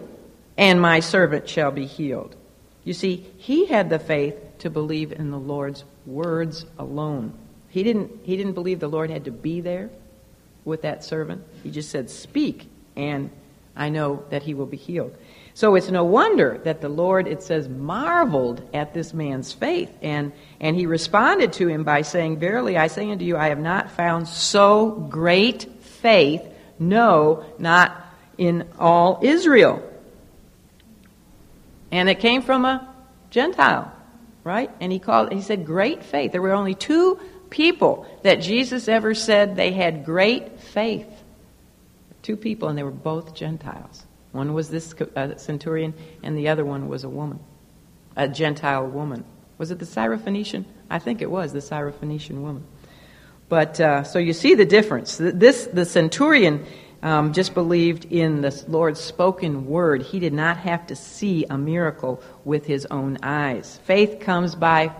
[0.58, 2.36] and my servant shall be healed.
[2.86, 7.34] You see, he had the faith to believe in the Lord's words alone.
[7.70, 9.90] He didn't, he didn't believe the Lord had to be there
[10.64, 11.44] with that servant.
[11.64, 13.30] He just said, Speak, and
[13.76, 15.16] I know that he will be healed.
[15.54, 19.90] So it's no wonder that the Lord, it says, marveled at this man's faith.
[20.02, 23.60] And, and he responded to him by saying, Verily I say unto you, I have
[23.60, 26.42] not found so great faith,
[26.78, 28.06] no, not
[28.38, 29.82] in all Israel.
[31.92, 32.94] And it came from a
[33.30, 33.95] Gentile
[34.46, 34.72] right?
[34.80, 36.32] And he called he said great faith.
[36.32, 41.08] There were only two people that Jesus ever said they had great faith.
[42.22, 46.64] Two people and they were both Gentiles, One was this uh, centurion, and the other
[46.64, 47.40] one was a woman,
[48.16, 49.26] a Gentile woman.
[49.58, 50.66] Was it the Syrophoenician?
[50.90, 52.66] I think it was the Syrophoenician woman.
[53.48, 55.18] But uh, so you see the difference.
[55.18, 56.66] This the centurion
[57.06, 60.02] um, just believed in the Lord's spoken word.
[60.02, 63.80] He did not have to see a miracle with his own eyes.
[63.84, 64.92] Faith comes by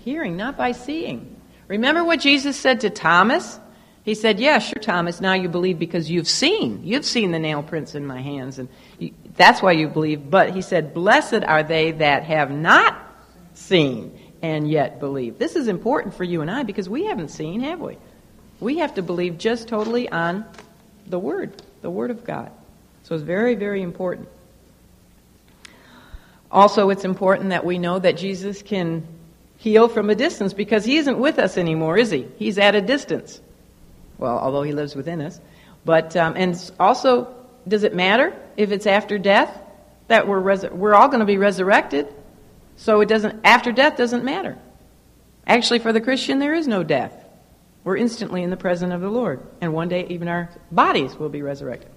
[0.00, 1.36] hearing, not by seeing.
[1.68, 3.60] Remember what Jesus said to Thomas?
[4.02, 5.20] He said, "Yeah, sure, Thomas.
[5.20, 6.80] Now you believe because you've seen.
[6.82, 10.50] You've seen the nail prints in my hands, and you, that's why you believe." But
[10.50, 12.98] he said, "Blessed are they that have not
[13.54, 17.60] seen and yet believe." This is important for you and I because we haven't seen,
[17.60, 17.96] have we?
[18.58, 20.44] We have to believe just totally on
[21.08, 22.50] the Word, the Word of God.
[23.04, 24.28] So it's very, very important.
[26.50, 29.06] Also, it's important that we know that Jesus can
[29.58, 32.26] heal from a distance because he isn't with us anymore, is he?
[32.38, 33.40] He's at a distance.
[34.16, 35.40] Well, although he lives within us.
[35.84, 37.34] But, um, and also,
[37.66, 39.56] does it matter if it's after death
[40.08, 42.08] that we're, res- we're all going to be resurrected?
[42.76, 44.56] So it doesn't, after death doesn't matter.
[45.46, 47.12] Actually, for the Christian, there is no death.
[47.84, 49.40] We're instantly in the presence of the Lord.
[49.60, 51.90] And one day, even our bodies will be resurrected.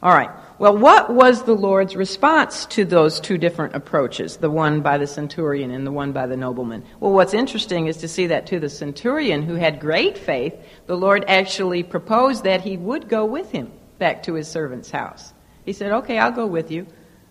[0.00, 0.30] All right.
[0.60, 5.08] Well, what was the Lord's response to those two different approaches, the one by the
[5.08, 6.84] centurion and the one by the nobleman?
[7.00, 10.54] Well, what's interesting is to see that to the centurion, who had great faith,
[10.86, 15.32] the Lord actually proposed that he would go with him back to his servant's house.
[15.64, 16.86] He said, Okay, I'll go with you.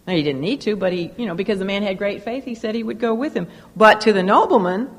[0.05, 2.43] Now, he didn't need to, but he, you know, because the man had great faith,
[2.43, 3.47] he said he would go with him.
[3.77, 4.89] But to the nobleman,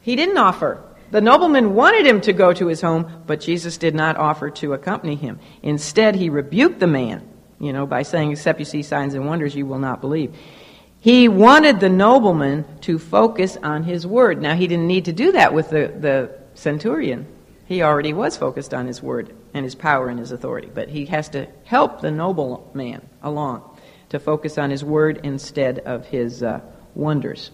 [0.00, 3.94] he didn't offer the nobleman wanted him to go to his home, but Jesus did
[3.94, 5.38] not offer to accompany him.
[5.62, 7.26] Instead, he rebuked the man,
[7.58, 10.36] you know, by saying, Except you see signs and wonders, you will not believe.
[11.00, 14.42] He wanted the nobleman to focus on his word.
[14.42, 17.26] Now, he didn't need to do that with the, the centurion.
[17.66, 20.70] He already was focused on his word and his power and his authority.
[20.72, 23.62] But he has to help the nobleman along
[24.08, 26.60] to focus on his word instead of his uh,
[26.94, 27.50] wonders.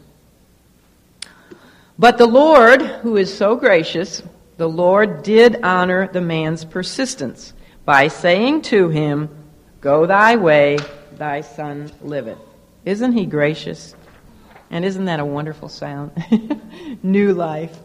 [1.99, 4.23] But the Lord, who is so gracious,
[4.57, 7.53] the Lord did honor the man's persistence
[7.85, 9.29] by saying to him,
[9.81, 10.79] Go thy way,
[11.17, 12.39] thy son liveth.
[12.85, 13.95] Isn't he gracious?
[14.71, 16.11] And isn't that a wonderful sound?
[17.03, 17.79] New life.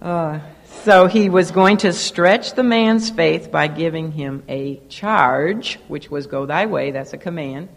[0.00, 0.40] Uh,
[0.84, 6.10] so he was going to stretch the man's faith by giving him a charge, which
[6.10, 7.70] was go thy way, that's a command.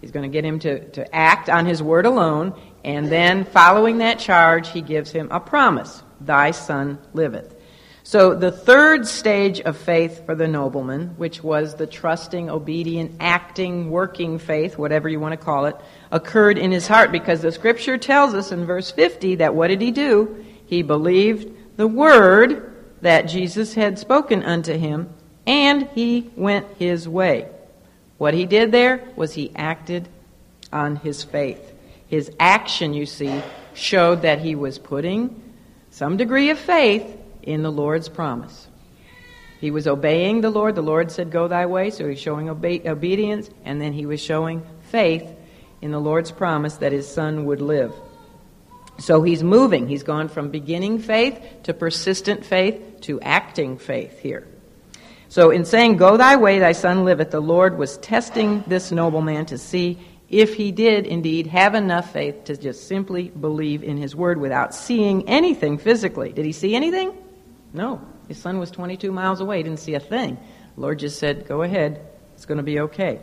[0.00, 2.54] He's going to get him to, to act on his word alone,
[2.86, 7.52] and then, following that charge, he gives him a promise Thy son liveth.
[8.04, 13.90] So, the third stage of faith for the nobleman, which was the trusting, obedient, acting,
[13.90, 15.74] working faith, whatever you want to call it,
[16.12, 19.80] occurred in his heart because the scripture tells us in verse 50 that what did
[19.80, 20.44] he do?
[20.66, 22.72] He believed the word
[23.02, 25.12] that Jesus had spoken unto him,
[25.44, 27.48] and he went his way.
[28.16, 30.08] What he did there was he acted
[30.72, 31.72] on his faith.
[32.08, 33.42] His action, you see,
[33.74, 35.42] showed that he was putting
[35.90, 38.68] some degree of faith in the Lord's promise.
[39.60, 40.74] He was obeying the Lord.
[40.74, 41.90] The Lord said, Go thy way.
[41.90, 45.26] So he's showing obe- obedience, and then he was showing faith
[45.80, 47.94] in the Lord's promise that his son would live.
[48.98, 49.88] So he's moving.
[49.88, 54.46] He's gone from beginning faith to persistent faith to acting faith here.
[55.28, 59.46] So in saying, Go thy way, thy son liveth, the Lord was testing this nobleman
[59.46, 64.16] to see if he did indeed have enough faith to just simply believe in his
[64.16, 66.32] word without seeing anything physically.
[66.32, 67.16] Did he see anything?
[67.72, 68.00] No.
[68.28, 70.36] His son was 22 miles away, he didn't see a thing.
[70.74, 73.20] The Lord just said, Go ahead, it's going to be okay.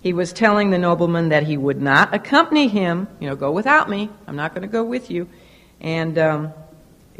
[0.00, 3.90] He was telling the nobleman that he would not accompany him, you know, go without
[3.90, 5.28] me, I'm not going to go with you.
[5.80, 6.54] And um,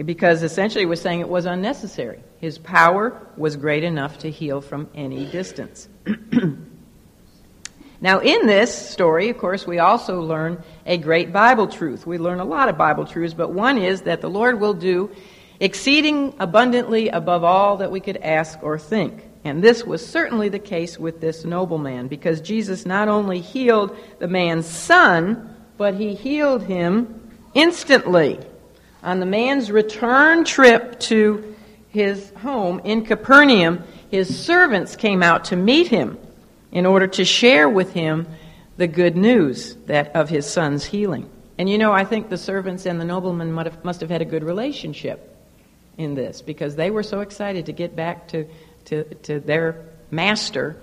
[0.04, 2.20] because essentially he was saying it was unnecessary.
[2.38, 5.88] His power was great enough to heal from any distance.
[8.00, 12.06] Now, in this story, of course, we also learn a great Bible truth.
[12.06, 15.10] We learn a lot of Bible truths, but one is that the Lord will do
[15.60, 19.24] exceeding abundantly above all that we could ask or think.
[19.44, 24.28] And this was certainly the case with this nobleman, because Jesus not only healed the
[24.28, 28.40] man's son, but he healed him instantly.
[29.02, 31.54] On the man's return trip to
[31.88, 36.18] his home in Capernaum, his servants came out to meet him
[36.72, 38.26] in order to share with him
[38.76, 41.30] the good news that of his son's healing.
[41.58, 44.44] And you know, I think the servants and the nobleman must have, had a good
[44.44, 45.34] relationship
[45.96, 48.46] in this because they were so excited to get back to,
[48.86, 50.76] to, to their master,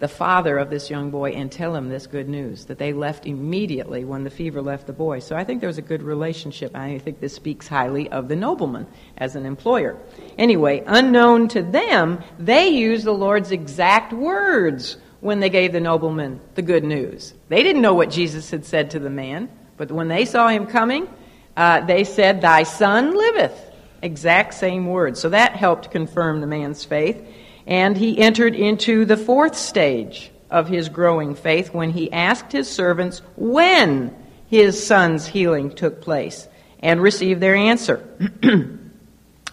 [0.00, 3.24] the father of this young boy, and tell him this good news that they left
[3.24, 5.20] immediately when the fever left the boy.
[5.20, 6.74] So I think there was a good relationship.
[6.74, 9.96] I think this speaks highly of the nobleman as an employer.
[10.36, 16.40] Anyway, unknown to them, they used the Lord's exact words when they gave the nobleman
[16.54, 17.34] the good news.
[17.48, 20.66] They didn't know what Jesus had said to the man, but when they saw him
[20.66, 21.08] coming,
[21.56, 23.72] uh, they said, Thy son liveth.
[24.02, 25.20] Exact same words.
[25.20, 27.26] So that helped confirm the man's faith.
[27.66, 32.70] And he entered into the fourth stage of his growing faith when he asked his
[32.70, 34.14] servants when
[34.48, 36.46] his son's healing took place
[36.80, 38.06] and received their answer.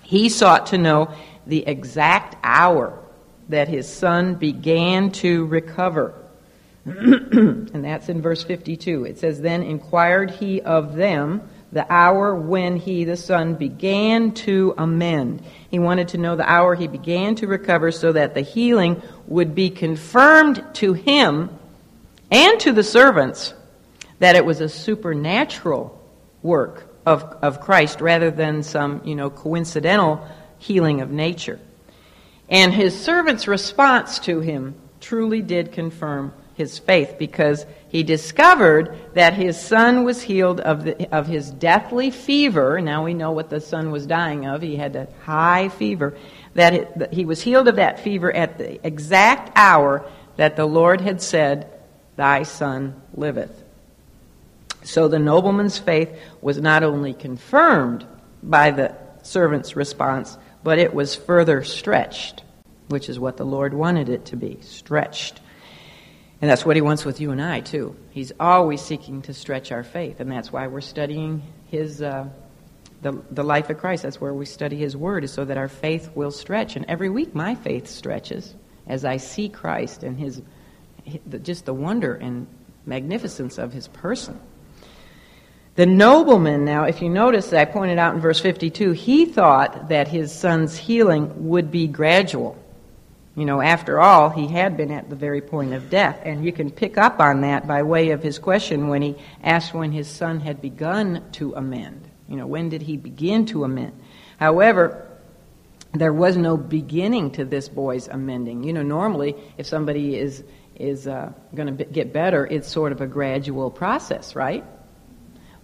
[0.03, 1.11] he sought to know
[1.47, 3.02] the exact hour
[3.49, 6.13] that his son began to recover.
[6.85, 9.05] and that's in verse 52.
[9.05, 11.41] It says, Then inquired he of them
[11.73, 15.43] the hour when he, the son, began to amend.
[15.71, 19.55] He wanted to know the hour he began to recover so that the healing would
[19.55, 21.49] be confirmed to him
[22.29, 23.55] and to the servants
[24.19, 25.99] that it was a supernatural
[26.43, 30.25] work of, of Christ rather than some, you know, coincidental
[30.59, 31.59] healing of nature.
[32.49, 39.33] And his servant's response to him truly did confirm his faith because he discovered that
[39.33, 42.79] his son was healed of, the, of his deathly fever.
[42.79, 44.61] Now we know what the son was dying of.
[44.61, 46.15] He had a high fever.
[46.53, 50.65] That, it, that he was healed of that fever at the exact hour that the
[50.65, 51.69] Lord had said,
[52.15, 53.63] Thy son liveth.
[54.83, 58.05] So the nobleman's faith was not only confirmed
[58.43, 62.43] by the servant's response, but it was further stretched,
[62.87, 65.39] which is what the Lord wanted it to be stretched.
[66.41, 67.95] And that's what he wants with you and I, too.
[68.09, 72.27] He's always seeking to stretch our faith, and that's why we're studying his, uh,
[73.01, 74.03] the, the life of Christ.
[74.03, 76.75] That's where we study his word, is so that our faith will stretch.
[76.75, 78.55] And every week, my faith stretches
[78.87, 80.41] as I see Christ and his,
[81.43, 82.47] just the wonder and
[82.85, 84.39] magnificence of his person.
[85.75, 90.07] The nobleman, now, if you notice, I pointed out in verse 52, he thought that
[90.07, 92.55] his son's healing would be gradual.
[93.35, 96.19] You know, after all, he had been at the very point of death.
[96.23, 99.73] And you can pick up on that by way of his question when he asked
[99.73, 102.07] when his son had begun to amend.
[102.29, 103.99] You know, when did he begin to amend?
[104.37, 105.07] However,
[105.93, 108.63] there was no beginning to this boy's amending.
[108.63, 110.43] You know, normally, if somebody is,
[110.75, 114.63] is uh, going to get better, it's sort of a gradual process, right?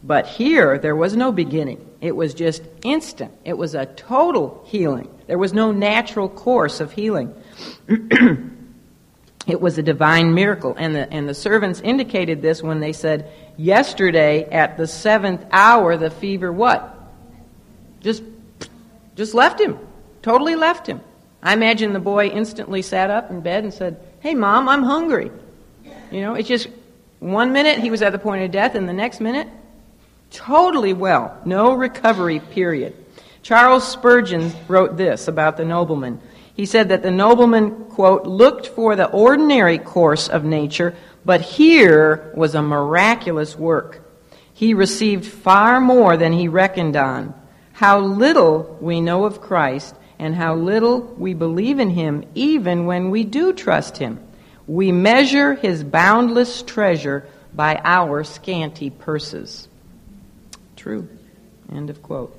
[0.04, 1.86] But here, there was no beginning.
[2.02, 3.34] It was just instant.
[3.44, 5.10] It was a total healing.
[5.28, 7.34] There was no natural course of healing.
[9.48, 10.74] it was a divine miracle.
[10.78, 15.98] And the, and the servants indicated this when they said, Yesterday at the seventh hour,
[15.98, 16.96] the fever what?
[18.00, 18.24] Just,
[19.16, 19.78] just left him.
[20.22, 21.02] Totally left him.
[21.44, 25.30] I imagine the boy instantly sat up in bed and said, Hey, mom, I'm hungry.
[26.12, 26.70] You know, it's just
[27.20, 29.48] one minute he was at the point of death, and the next minute,
[30.32, 31.38] totally well.
[31.46, 32.96] No recovery period.
[33.42, 36.22] Charles Spurgeon wrote this about the nobleman.
[36.54, 42.34] He said that the nobleman, quote, looked for the ordinary course of nature, but here
[42.36, 44.02] was a miraculous work.
[44.54, 47.34] He received far more than he reckoned on.
[47.72, 53.10] How little we know of Christ, and how little we believe in him, even when
[53.10, 54.20] we do trust him.
[54.68, 59.69] We measure his boundless treasure by our scanty purses.
[60.80, 61.10] True.
[61.74, 62.34] End of quote.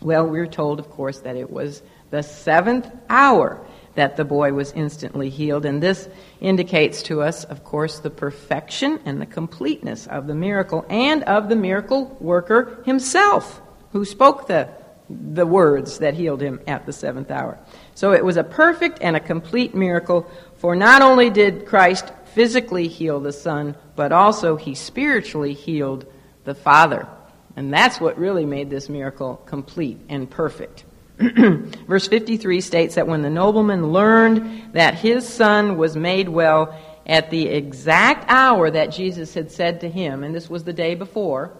[0.00, 3.60] Well, we're told, of course, that it was the seventh hour
[3.96, 5.64] that the boy was instantly healed.
[5.64, 6.08] And this
[6.40, 11.48] indicates to us, of course, the perfection and the completeness of the miracle and of
[11.48, 14.68] the miracle worker himself, who spoke the,
[15.10, 17.58] the words that healed him at the seventh hour.
[17.96, 22.86] So it was a perfect and a complete miracle, for not only did Christ physically
[22.86, 26.06] heal the Son, but also he spiritually healed
[26.44, 27.08] the Father.
[27.56, 30.84] And that's what really made this miracle complete and perfect.
[31.18, 37.30] Verse 53 states that when the nobleman learned that his son was made well at
[37.30, 41.52] the exact hour that Jesus had said to him, and this was the day before,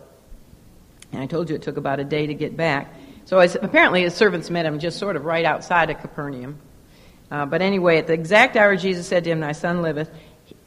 [1.12, 2.94] and I told you it took about a day to get back.
[3.26, 6.58] So apparently his servants met him just sort of right outside of Capernaum.
[7.30, 10.10] Uh, but anyway, at the exact hour Jesus said to him, Thy son liveth,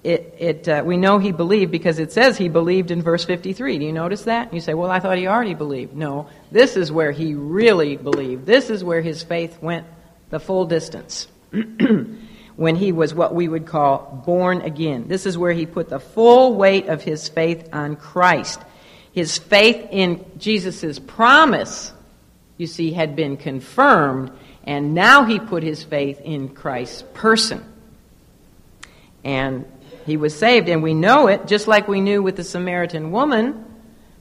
[0.06, 3.80] it, it, uh, we know he believed because it says he believed in verse 53.
[3.80, 4.54] Do you notice that?
[4.54, 5.96] You say, well, I thought he already believed.
[5.96, 8.46] No, this is where he really believed.
[8.46, 9.88] This is where his faith went
[10.30, 11.28] the full distance.
[12.56, 15.08] when he was what we would call born again.
[15.08, 18.62] This is where he put the full weight of his faith on Christ.
[19.12, 21.92] His faith in Jesus' promise,
[22.58, 24.32] you see, had been confirmed,
[24.64, 27.64] and now he put his faith in Christ's person.
[29.24, 29.66] And
[30.06, 33.66] he was saved, and we know it just like we knew with the Samaritan woman.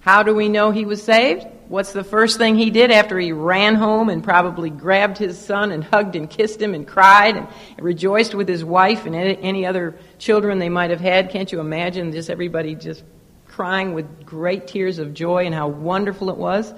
[0.01, 1.47] How do we know he was saved?
[1.69, 5.73] What's the first thing he did after he ran home and probably grabbed his son
[5.73, 9.95] and hugged and kissed him and cried and rejoiced with his wife and any other
[10.19, 11.31] children they might have had?
[11.31, 13.03] Can't you imagine just everybody just
[13.49, 16.73] crying with great tears of joy and how wonderful it was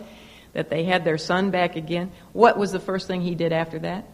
[0.52, 2.12] that they had their son back again?
[2.32, 4.08] What was the first thing he did after that?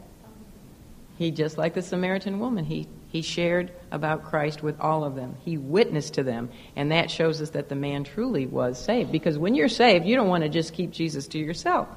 [1.18, 5.36] He, just like the Samaritan woman, he, he shared about Christ with all of them.
[5.44, 6.48] He witnessed to them.
[6.74, 9.12] And that shows us that the man truly was saved.
[9.12, 11.88] Because when you're saved, you don't want to just keep Jesus to yourself.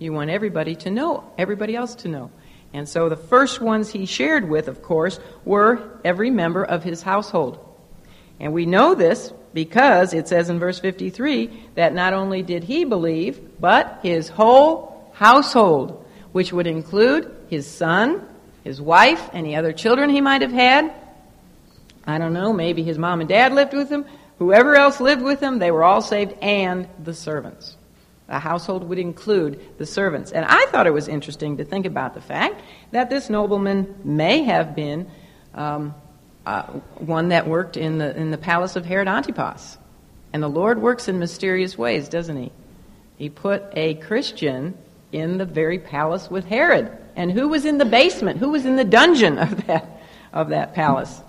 [0.00, 2.32] You want everybody to know, everybody else to know.
[2.72, 7.02] And so the first ones he shared with, of course, were every member of his
[7.02, 7.64] household.
[8.40, 12.84] And we know this because it says in verse 53 that not only did he
[12.84, 18.26] believe, but his whole household, which would include his son,
[18.64, 20.92] his wife, any other children he might have had.
[22.06, 24.04] I don't know, maybe his mom and dad lived with him.
[24.38, 27.76] Whoever else lived with him, they were all saved, and the servants.
[28.28, 30.32] A household would include the servants.
[30.32, 32.60] And I thought it was interesting to think about the fact
[32.90, 35.10] that this nobleman may have been
[35.54, 35.94] um,
[36.46, 36.62] uh,
[36.98, 39.78] one that worked in the, in the palace of Herod Antipas.
[40.32, 42.50] And the Lord works in mysterious ways, doesn't he?
[43.16, 44.76] He put a Christian
[45.12, 46.90] in the very palace with Herod.
[47.16, 48.38] And who was in the basement?
[48.38, 50.02] Who was in the dungeon of that,
[50.32, 51.20] of that palace?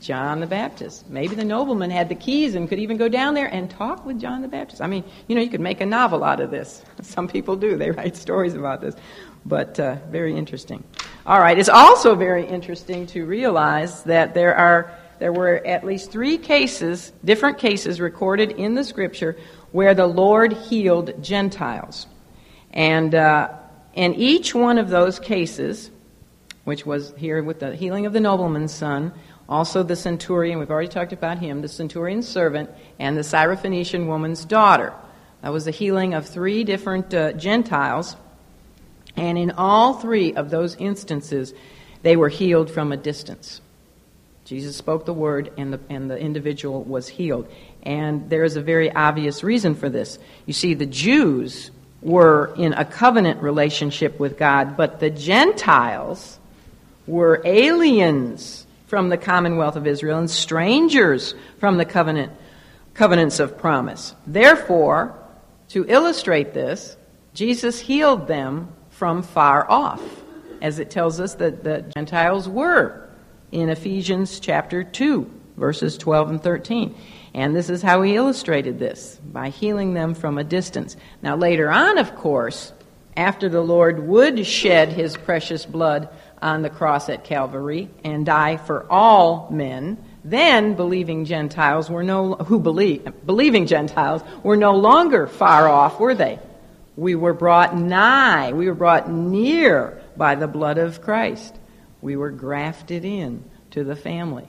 [0.00, 1.08] John the Baptist.
[1.08, 4.20] Maybe the nobleman had the keys and could even go down there and talk with
[4.20, 4.82] John the Baptist.
[4.82, 6.82] I mean, you know, you could make a novel out of this.
[7.02, 7.78] Some people do.
[7.78, 8.94] They write stories about this.
[9.46, 10.84] But uh, very interesting.
[11.26, 11.58] All right.
[11.58, 17.12] It's also very interesting to realize that there are there were at least three cases,
[17.24, 19.36] different cases recorded in the scripture
[19.72, 22.06] where the Lord healed Gentiles.
[22.72, 23.50] And uh,
[23.94, 25.90] in each one of those cases,
[26.64, 29.12] which was here with the healing of the nobleman's son,
[29.48, 34.44] also the centurion, we've already talked about him, the centurion's servant, and the Syrophoenician woman's
[34.44, 34.92] daughter.
[35.42, 38.16] That was the healing of three different uh, Gentiles.
[39.16, 41.52] And in all three of those instances,
[42.02, 43.60] they were healed from a distance.
[44.44, 47.48] Jesus spoke the word, and the, and the individual was healed.
[47.82, 50.18] And there is a very obvious reason for this.
[50.46, 51.70] You see, the Jews
[52.04, 56.38] were in a covenant relationship with God, but the Gentiles
[57.06, 62.30] were aliens from the commonwealth of Israel and strangers from the covenant
[62.92, 64.14] covenants of promise.
[64.26, 65.18] Therefore,
[65.70, 66.96] to illustrate this,
[67.32, 70.00] Jesus healed them from far off,
[70.62, 73.08] as it tells us that the Gentiles were
[73.50, 76.94] in Ephesians chapter 2, verses 12 and 13.
[77.34, 80.96] And this is how he illustrated this by healing them from a distance.
[81.20, 82.72] Now, later on, of course,
[83.16, 86.08] after the Lord would shed his precious blood
[86.40, 92.34] on the cross at Calvary and die for all men, then believing Gentiles were no
[92.34, 96.38] who believe believing Gentiles were no longer far off, were they?
[96.96, 101.56] We were brought nigh, we were brought near by the blood of Christ.
[102.00, 104.48] We were grafted in to the family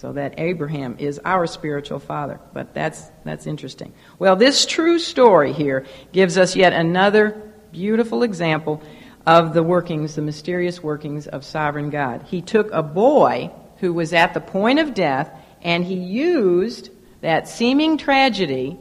[0.00, 2.40] so that Abraham is our spiritual father.
[2.54, 3.92] But that's, that's interesting.
[4.18, 8.82] Well, this true story here gives us yet another beautiful example
[9.26, 12.22] of the workings, the mysterious workings of sovereign God.
[12.22, 15.30] He took a boy who was at the point of death
[15.60, 16.88] and he used
[17.20, 18.78] that seeming tragedy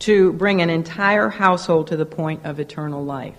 [0.00, 3.38] to bring an entire household to the point of eternal life.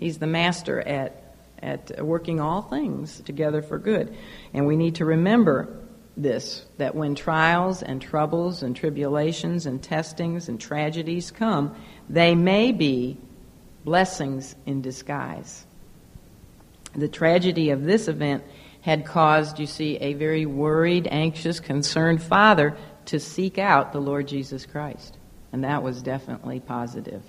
[0.00, 4.12] He's the master at, at working all things together for good.
[4.52, 5.76] And we need to remember
[6.16, 11.74] this that when trials and troubles and tribulations and testings and tragedies come,
[12.08, 13.16] they may be
[13.84, 15.66] blessings in disguise.
[16.94, 18.44] The tragedy of this event
[18.82, 24.26] had caused, you see, a very worried, anxious, concerned father to seek out the Lord
[24.26, 25.16] Jesus Christ.
[25.52, 27.22] And that was definitely positive.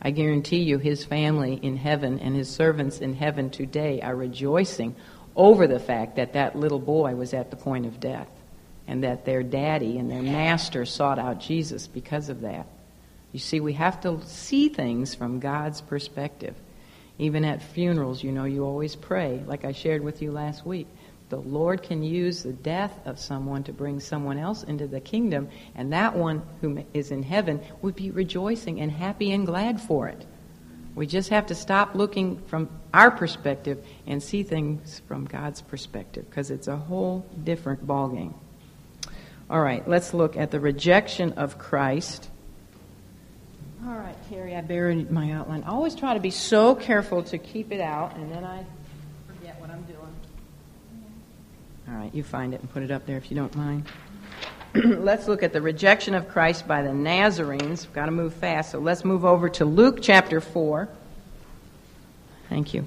[0.00, 4.94] I guarantee you, his family in heaven and his servants in heaven today are rejoicing
[5.36, 8.28] over the fact that that little boy was at the point of death
[8.88, 12.66] and that their daddy and their master sought out Jesus because of that.
[13.32, 16.54] You see, we have to see things from God's perspective.
[17.18, 20.86] Even at funerals, you know, you always pray, like I shared with you last week.
[21.28, 25.48] The Lord can use the death of someone to bring someone else into the kingdom,
[25.74, 30.08] and that one who is in heaven would be rejoicing and happy and glad for
[30.08, 30.24] it.
[30.94, 36.24] We just have to stop looking from our perspective and see things from God's perspective
[36.30, 38.32] because it's a whole different ballgame.
[39.50, 42.30] All right, let's look at the rejection of Christ.
[43.86, 45.62] All right, Carrie, I buried my outline.
[45.64, 48.64] I always try to be so careful to keep it out, and then I
[49.28, 50.14] forget what I'm doing.
[51.88, 53.86] All right, you find it and put it up there if you don't mind.
[54.74, 57.86] let's look at the rejection of Christ by the Nazarenes.
[57.86, 60.88] We've got to move fast, so let's move over to Luke chapter 4.
[62.48, 62.86] Thank you.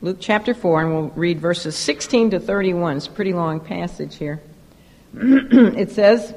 [0.00, 2.98] Luke chapter 4, and we'll read verses 16 to 31.
[2.98, 4.40] It's a pretty long passage here.
[5.14, 6.34] it says,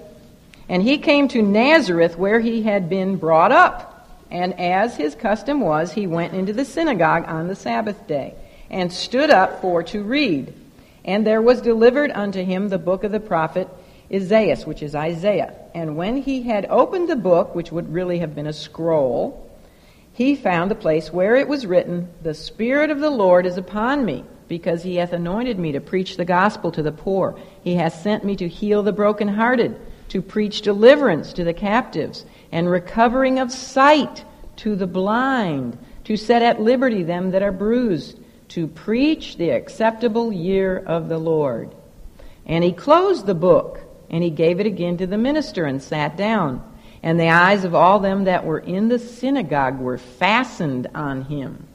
[0.69, 3.87] And he came to Nazareth where he had been brought up.
[4.31, 8.33] And as his custom was, he went into the synagogue on the Sabbath day,
[8.69, 10.53] and stood up for to read.
[11.03, 13.67] And there was delivered unto him the book of the prophet
[14.09, 15.53] Esaias, which is Isaiah.
[15.73, 19.50] And when he had opened the book, which would really have been a scroll,
[20.13, 24.03] he found the place where it was written, The Spirit of the Lord is upon
[24.03, 27.39] me, because he hath anointed me to preach the gospel to the poor.
[27.63, 32.69] He hath sent me to heal the brokenhearted, to preach deliverance to the captives, and
[32.69, 34.25] recovering of sight
[34.57, 40.33] to the blind, to set at liberty them that are bruised, to preach the acceptable
[40.33, 41.73] year of the Lord.
[42.45, 46.17] And he closed the book, and he gave it again to the minister, and sat
[46.17, 46.61] down.
[47.03, 51.67] And the eyes of all them that were in the synagogue were fastened on him.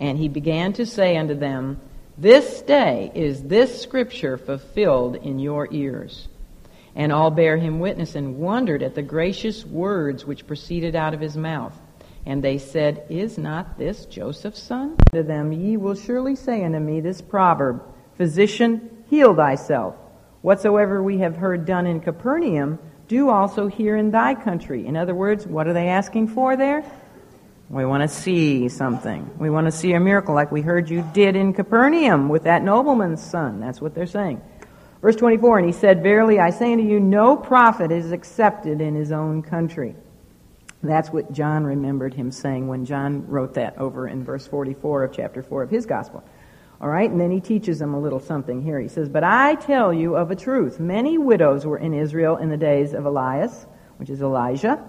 [0.00, 1.80] And he began to say unto them,
[2.18, 6.28] This day is this scripture fulfilled in your ears.
[6.94, 11.20] And all bare him witness and wondered at the gracious words which proceeded out of
[11.20, 11.78] his mouth.
[12.24, 14.96] And they said, Is not this Joseph's son?
[15.12, 17.82] To them, Ye will surely say unto me this proverb,
[18.16, 19.94] Physician, heal thyself.
[20.42, 22.78] Whatsoever we have heard done in Capernaum,
[23.08, 24.86] do also here in thy country.
[24.86, 26.84] In other words, what are they asking for there?
[27.68, 29.28] We want to see something.
[29.38, 32.62] We want to see a miracle like we heard you did in Capernaum with that
[32.62, 33.58] nobleman's son.
[33.58, 34.40] That's what they're saying.
[35.02, 38.94] Verse 24, and he said, Verily I say unto you, no prophet is accepted in
[38.94, 39.96] his own country.
[40.82, 45.12] That's what John remembered him saying when John wrote that over in verse 44 of
[45.12, 46.22] chapter 4 of his gospel.
[46.78, 48.78] All right, and then he teaches them a little something here.
[48.78, 50.78] He says, But I tell you of a truth.
[50.78, 53.66] Many widows were in Israel in the days of Elias,
[53.96, 54.84] which is Elijah,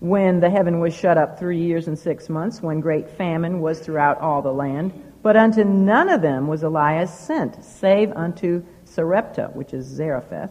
[0.00, 3.78] when the heaven was shut up three years and six months, when great famine was
[3.78, 4.92] throughout all the land.
[5.22, 10.50] But unto none of them was Elias sent, save unto Sarepta, which is Zarephath,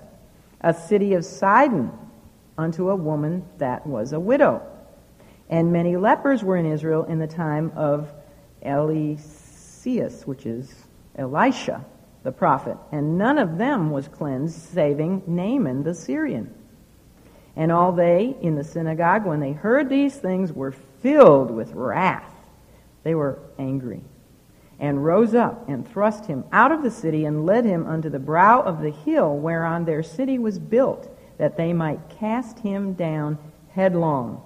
[0.62, 1.92] a city of Sidon,
[2.58, 4.62] unto a woman that was a widow.
[5.50, 8.14] And many lepers were in Israel in the time of
[8.62, 9.39] Elias
[9.80, 10.74] Eliseus, which is
[11.16, 11.86] Elisha,
[12.24, 16.54] the prophet, and none of them was cleansed, saving Naaman the Syrian.
[17.56, 22.34] And all they in the synagogue, when they heard these things, were filled with wrath.
[23.04, 24.02] They were angry,
[24.80, 28.20] and rose up and thrust him out of the city and led him unto the
[28.20, 33.38] brow of the hill whereon their city was built, that they might cast him down
[33.72, 34.42] headlong.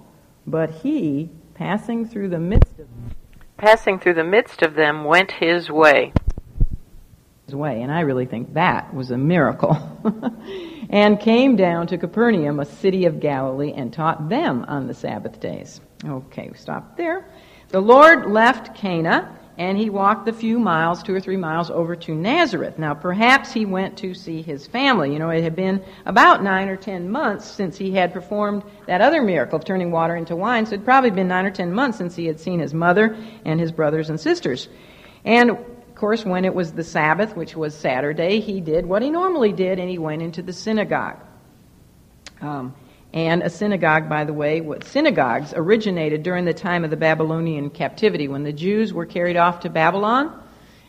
[0.46, 3.10] But he, passing through the midst of them,
[3.56, 6.12] passing through the midst of them, went his way.
[7.46, 9.76] His way, and I really think that was a miracle.
[10.90, 15.40] and came down to Capernaum, a city of Galilee, and taught them on the Sabbath
[15.40, 15.80] days.
[16.04, 17.26] Okay, we stop there.
[17.68, 21.94] The Lord left Cana and he walked the few miles, two or three miles, over
[21.94, 22.78] to Nazareth.
[22.78, 25.12] Now, perhaps he went to see his family.
[25.12, 29.00] You know, it had been about nine or ten months since he had performed that
[29.00, 31.72] other miracle of turning water into wine, so it had probably been nine or ten
[31.72, 34.68] months since he had seen his mother and his brothers and sisters.
[35.24, 39.10] And, of course, when it was the Sabbath, which was Saturday, he did what he
[39.10, 41.20] normally did, and he went into the synagogue.
[42.40, 42.74] Um,
[43.14, 47.70] and a synagogue, by the way, what synagogues originated during the time of the Babylonian
[47.70, 50.42] captivity when the Jews were carried off to Babylon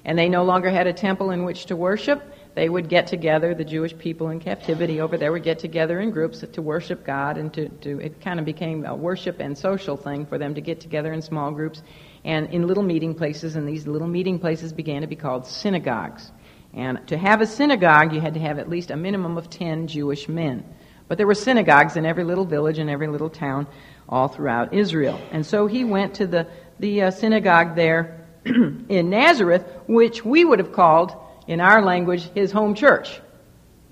[0.03, 2.23] and they no longer had a temple in which to worship.
[2.55, 6.09] They would get together, the Jewish people in captivity over there would get together in
[6.09, 9.95] groups to worship God and to, to it kind of became a worship and social
[9.95, 11.83] thing for them to get together in small groups
[12.23, 16.31] and in little meeting places, and these little meeting places began to be called synagogues.
[16.73, 19.87] And to have a synagogue, you had to have at least a minimum of 10
[19.87, 20.65] Jewish men.
[21.07, 23.67] But there were synagogues in every little village and every little town
[24.09, 25.19] all throughout Israel.
[25.31, 26.47] And so he went to the,
[26.79, 31.15] the uh, synagogue there in Nazareth, which we would have called,
[31.47, 33.21] in our language, his home church.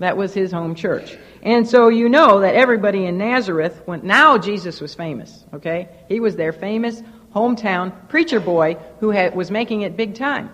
[0.00, 1.16] That was his home church.
[1.42, 5.88] And so you know that everybody in Nazareth, when, now Jesus was famous, okay?
[6.08, 7.00] He was their famous
[7.34, 10.50] hometown preacher boy who had, was making it big time.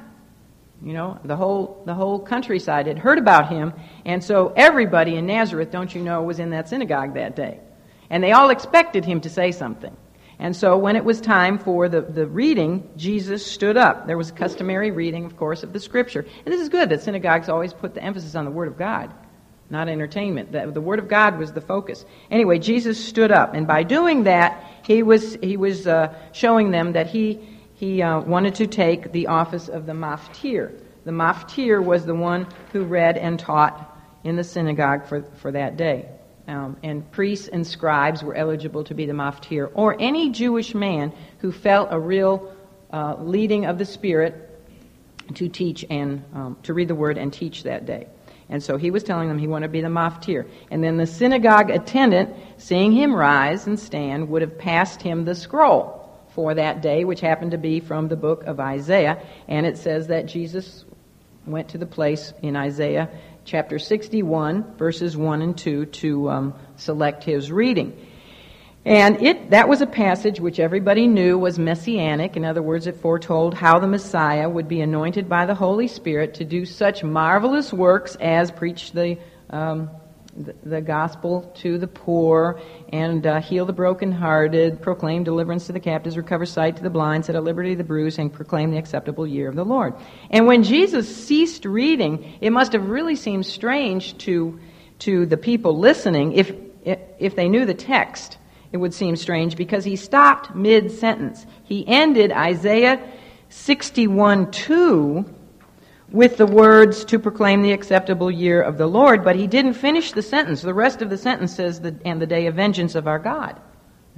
[0.83, 3.75] You know, the whole, the whole countryside had heard about him,
[4.07, 7.61] and so everybody in Nazareth, don't you know, was in that synagogue that day.
[8.09, 9.95] And they all expected him to say something.
[10.39, 14.07] And so when it was time for the, the reading, Jesus stood up.
[14.07, 16.25] There was a customary reading, of course, of the scripture.
[16.45, 19.13] And this is good that synagogues always put the emphasis on the Word of God,
[19.69, 20.51] not entertainment.
[20.51, 22.07] The, the Word of God was the focus.
[22.31, 26.93] Anyway, Jesus stood up, and by doing that, he was, he was uh, showing them
[26.93, 27.39] that he
[27.81, 30.71] he uh, wanted to take the office of the maftir.
[31.07, 33.75] The maftir was the one who read and taught
[34.23, 36.07] in the synagogue for, for that day.
[36.51, 41.13] um, and priests and scribes were eligible to be the maftir, or any Jewish man
[41.39, 42.55] who felt a real
[42.93, 44.35] uh, leading of the Spirit
[45.35, 48.09] to teach and um, to read the word and teach that day.
[48.49, 50.49] And so he was telling them he wanted to be the maftir.
[50.73, 55.37] And then the synagogue attendant, seeing him rise and stand, would have passed him the
[55.37, 56.00] scroll
[56.35, 59.23] for that day, which happened to be from the book of Isaiah.
[59.49, 60.85] And it says that Jesus
[61.47, 63.11] went to the place in Isaiah
[63.45, 68.07] chapter 61, verses 1 and 2, to um, select his reading.
[68.85, 72.37] And it, that was a passage which everybody knew was messianic.
[72.37, 76.35] In other words, it foretold how the Messiah would be anointed by the Holy Spirit
[76.35, 79.19] to do such marvelous works as preach the,
[79.51, 79.91] um,
[80.37, 82.61] the, gospel to the poor
[82.93, 87.25] and uh, heal the brokenhearted, proclaim deliverance to the captives, recover sight to the blind,
[87.25, 89.95] set at liberty the bruised, and proclaim the acceptable year of the Lord.
[90.31, 94.59] And when Jesus ceased reading, it must have really seemed strange to,
[95.01, 96.53] to the people listening if,
[96.85, 98.39] if they knew the text
[98.73, 101.45] it would seem strange because he stopped mid sentence.
[101.65, 103.01] He ended Isaiah
[103.49, 105.25] 61 2
[106.13, 110.13] with the words to proclaim the acceptable year of the Lord, but he didn't finish
[110.13, 110.63] the sentence.
[110.63, 113.61] The rest of the sentence says, and the day of vengeance of our God,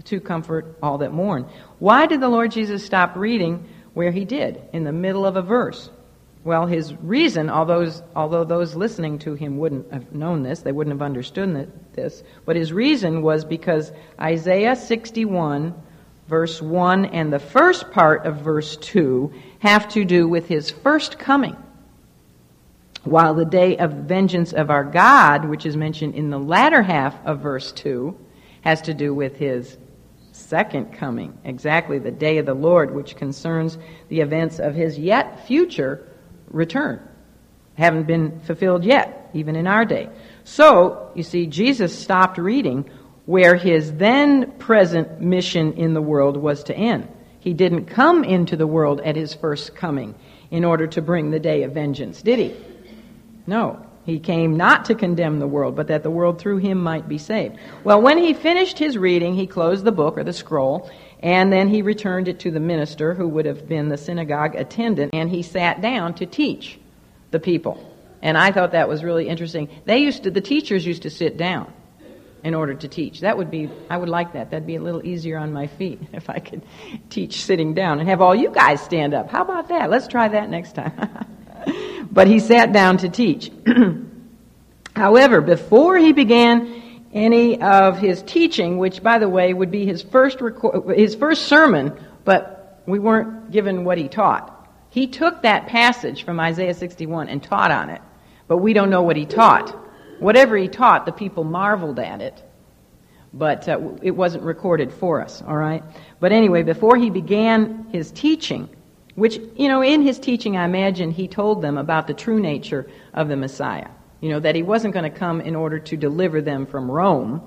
[0.04, 1.46] to comfort all that mourn.
[1.78, 5.42] Why did the Lord Jesus stop reading where he did, in the middle of a
[5.42, 5.90] verse?
[6.44, 10.94] Well, his reason, although, although those listening to him wouldn't have known this, they wouldn't
[10.94, 15.74] have understood this, but his reason was because Isaiah 61,
[16.26, 21.18] verse 1, and the first part of verse 2 have to do with his first
[21.18, 21.56] coming.
[23.04, 27.14] While the day of vengeance of our God, which is mentioned in the latter half
[27.26, 28.16] of verse 2,
[28.60, 29.76] has to do with his
[30.30, 33.76] second coming, exactly the day of the Lord, which concerns
[34.08, 36.08] the events of his yet future
[36.48, 37.00] return.
[37.74, 40.08] Haven't been fulfilled yet, even in our day.
[40.44, 42.88] So, you see, Jesus stopped reading
[43.26, 47.08] where his then present mission in the world was to end.
[47.40, 50.14] He didn't come into the world at his first coming
[50.50, 52.54] in order to bring the day of vengeance, did he?
[53.46, 53.86] No.
[54.04, 57.18] He came not to condemn the world, but that the world through him might be
[57.18, 57.56] saved.
[57.84, 60.90] Well, when he finished his reading, he closed the book or the scroll,
[61.20, 65.14] and then he returned it to the minister, who would have been the synagogue attendant,
[65.14, 66.80] and he sat down to teach
[67.30, 67.88] the people.
[68.22, 69.68] And I thought that was really interesting.
[69.84, 71.72] They used to, the teachers used to sit down
[72.42, 73.20] in order to teach.
[73.20, 74.50] That would be, I would like that.
[74.50, 76.62] That'd be a little easier on my feet if I could
[77.08, 79.30] teach sitting down and have all you guys stand up.
[79.30, 79.90] How about that?
[79.90, 81.26] Let's try that next time.
[82.12, 83.50] but he sat down to teach.
[84.96, 86.82] However, before he began
[87.12, 91.46] any of his teaching, which, by the way, would be his first, reco- his first
[91.46, 91.92] sermon,
[92.24, 94.48] but we weren't given what he taught.
[94.90, 98.02] He took that passage from Isaiah 61 and taught on it,
[98.48, 99.70] but we don't know what he taught.
[100.18, 102.42] Whatever he taught, the people marveled at it,
[103.32, 105.82] but uh, it wasn't recorded for us, all right?
[106.20, 108.68] But anyway, before he began his teaching,
[109.14, 112.88] which, you know, in his teaching, I imagine he told them about the true nature
[113.12, 113.88] of the Messiah.
[114.20, 117.42] You know, that he wasn't going to come in order to deliver them from Rome,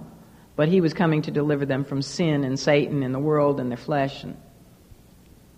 [0.55, 3.72] but he was coming to deliver them from sin and Satan and the world and
[3.72, 4.38] their flesh and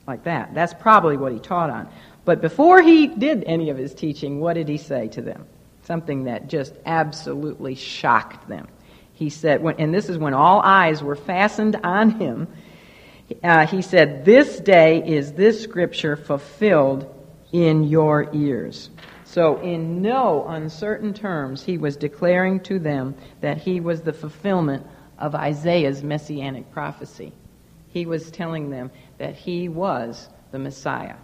[0.07, 0.53] like that.
[0.53, 1.89] That's probably what he taught on.
[2.23, 5.45] But before he did any of his teaching, what did he say to them?
[5.83, 8.67] Something that just absolutely shocked them.
[9.13, 12.47] He said, and this is when all eyes were fastened on him.
[13.43, 17.13] Uh, he said, This day is this scripture fulfilled
[17.51, 18.89] in your ears.
[19.25, 24.87] So, in no uncertain terms, he was declaring to them that he was the fulfillment
[25.19, 27.33] of Isaiah's messianic prophecy.
[27.89, 31.15] He was telling them that he was the Messiah.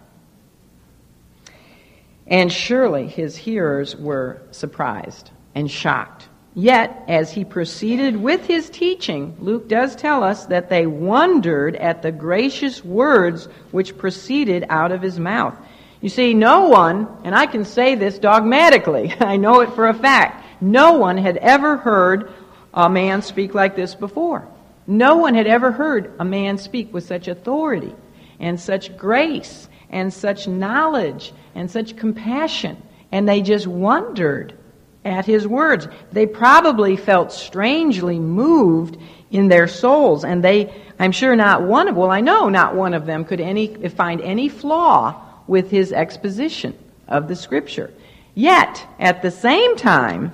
[2.26, 6.28] And surely his hearers were surprised and shocked.
[6.54, 12.02] Yet, as he proceeded with his teaching, Luke does tell us that they wondered at
[12.02, 15.56] the gracious words which proceeded out of his mouth.
[16.00, 19.94] You see, no one, and I can say this dogmatically, I know it for a
[19.94, 22.32] fact, no one had ever heard
[22.72, 24.46] a man speak like this before.
[24.86, 27.94] No one had ever heard a man speak with such authority
[28.38, 32.80] and such grace and such knowledge and such compassion.
[33.10, 34.54] And they just wondered
[35.04, 35.86] at his words.
[36.12, 38.96] They probably felt strangely moved
[39.30, 40.24] in their souls.
[40.24, 43.40] And they, I'm sure not one of, well, I know not one of them could
[43.40, 47.92] any, find any flaw with his exposition of the scripture.
[48.34, 50.32] Yet, at the same time,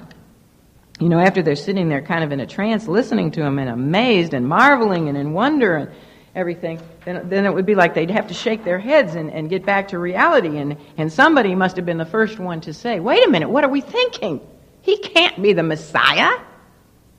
[1.01, 3.69] you know, after they're sitting there kind of in a trance listening to him and
[3.69, 5.91] amazed and marveling and in wonder and
[6.35, 9.51] everything, then, then it would be like they'd have to shake their heads and, and
[9.51, 10.59] get back to reality.
[10.59, 13.65] And, and somebody must have been the first one to say, wait a minute, what
[13.65, 14.41] are we thinking?
[14.83, 16.39] He can't be the Messiah.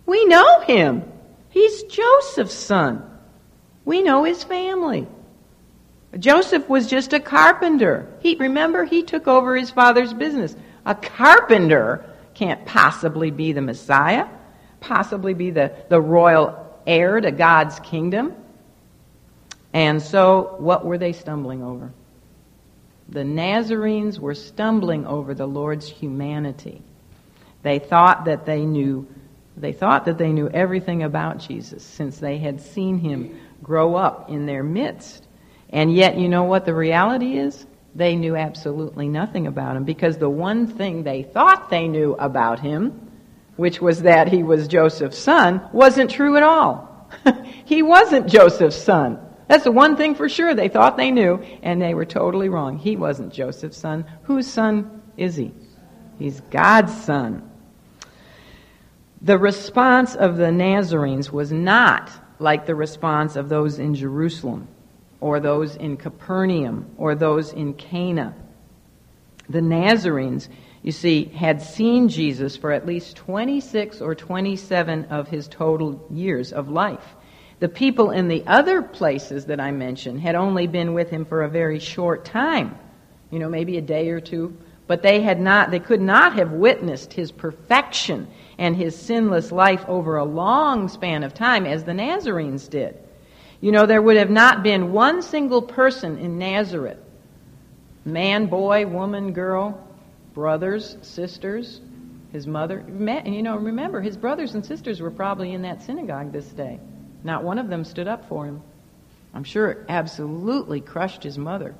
[0.05, 1.03] We know him.
[1.49, 3.03] He's Joseph's son.
[3.85, 5.07] We know his family.
[6.17, 8.07] Joseph was just a carpenter.
[8.19, 10.55] He remember he took over his father's business.
[10.85, 14.27] A carpenter can't possibly be the Messiah,
[14.79, 18.33] possibly be the, the royal heir to God's kingdom.
[19.73, 21.93] And so, what were they stumbling over?
[23.07, 26.81] The Nazarenes were stumbling over the Lord's humanity.
[27.63, 29.07] They thought that they knew
[29.57, 34.29] they thought that they knew everything about Jesus since they had seen him grow up
[34.29, 35.27] in their midst.
[35.69, 37.65] And yet, you know what the reality is?
[37.93, 42.59] They knew absolutely nothing about him because the one thing they thought they knew about
[42.61, 43.11] him,
[43.57, 47.09] which was that he was Joseph's son, wasn't true at all.
[47.65, 49.19] he wasn't Joseph's son.
[49.47, 52.77] That's the one thing for sure they thought they knew, and they were totally wrong.
[52.77, 54.05] He wasn't Joseph's son.
[54.23, 55.53] Whose son is he?
[56.17, 57.50] He's God's son.
[59.23, 62.09] The response of the Nazarenes was not
[62.39, 64.67] like the response of those in Jerusalem
[65.19, 68.33] or those in Capernaum or those in Cana.
[69.47, 70.49] The Nazarenes,
[70.81, 76.51] you see, had seen Jesus for at least 26 or 27 of his total years
[76.51, 77.15] of life.
[77.59, 81.43] The people in the other places that I mentioned had only been with him for
[81.43, 82.75] a very short time,
[83.29, 84.57] you know, maybe a day or two,
[84.87, 88.27] but they had not they could not have witnessed his perfection
[88.61, 92.95] and his sinless life over a long span of time as the Nazarenes did.
[93.59, 96.99] You know, there would have not been one single person in Nazareth
[98.05, 99.87] man, boy, woman, girl,
[100.35, 101.81] brothers, sisters,
[102.31, 102.85] his mother.
[103.25, 106.79] You know, remember, his brothers and sisters were probably in that synagogue this day.
[107.23, 108.61] Not one of them stood up for him.
[109.33, 111.73] I'm sure it absolutely crushed his mother.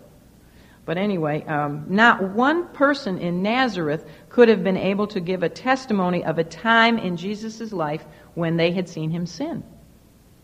[0.86, 5.50] But anyway, um, not one person in Nazareth could have been able to give a
[5.50, 9.64] testimony of a time in Jesus' life when they had seen him sin.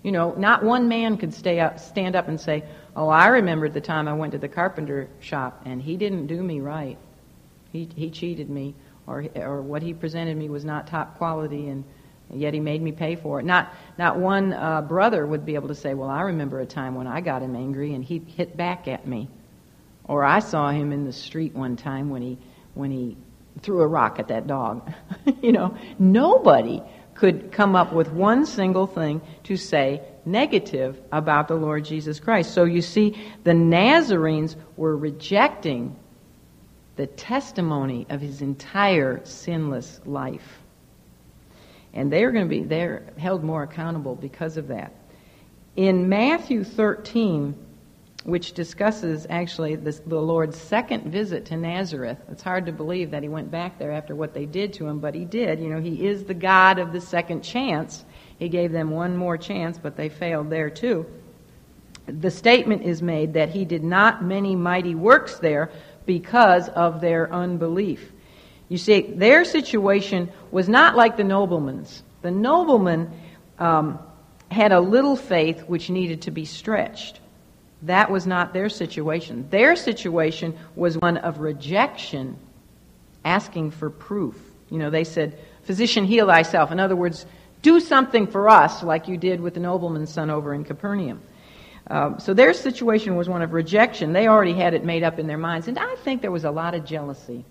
[0.04, 2.64] You know, not one man could stay up, stand up and say,
[2.96, 6.42] Oh, I remember the time I went to the carpenter shop and he didn't do
[6.42, 6.98] me right.
[7.72, 8.76] He, he cheated me,
[9.06, 11.84] or, or what he presented me was not top quality, and
[12.34, 13.46] yet he made me pay for it.
[13.46, 16.96] Not, not one uh, brother would be able to say, Well, I remember a time
[16.96, 19.30] when I got him angry and he hit back at me.
[20.06, 22.38] Or I saw him in the street one time when he,
[22.74, 23.18] when he
[23.62, 24.92] threw a rock at that dog.
[25.42, 26.82] you know, nobody
[27.14, 32.54] could come up with one single thing to say negative about the Lord Jesus Christ.
[32.54, 35.96] So you see, the Nazarenes were rejecting
[36.96, 40.60] the testimony of his entire sinless life.
[41.94, 44.94] And they're going to be they're held more accountable because of that.
[45.76, 47.56] In Matthew 13,
[48.24, 52.18] which discusses actually the Lord's second visit to Nazareth.
[52.32, 55.00] It's hard to believe that he went back there after what they did to him,
[55.00, 55.60] but he did.
[55.60, 58.04] You know, he is the God of the second chance.
[58.38, 61.06] He gave them one more chance, but they failed there too.
[62.06, 65.72] The statement is made that he did not many mighty works there
[66.06, 68.12] because of their unbelief.
[68.70, 72.04] You see, their situation was not like the nobleman's.
[72.22, 73.12] The nobleman
[73.60, 74.00] um,
[74.50, 77.20] had a little faith which needed to be stretched.
[77.84, 79.48] That was not their situation.
[79.50, 82.38] Their situation was one of rejection,
[83.24, 84.36] asking for proof.
[84.70, 86.72] You know, they said, Physician, heal thyself.
[86.72, 87.26] In other words,
[87.62, 91.22] do something for us like you did with the nobleman's son over in Capernaum.
[91.90, 94.12] Um, so their situation was one of rejection.
[94.14, 95.68] They already had it made up in their minds.
[95.68, 97.46] And I think there was a lot of jealousy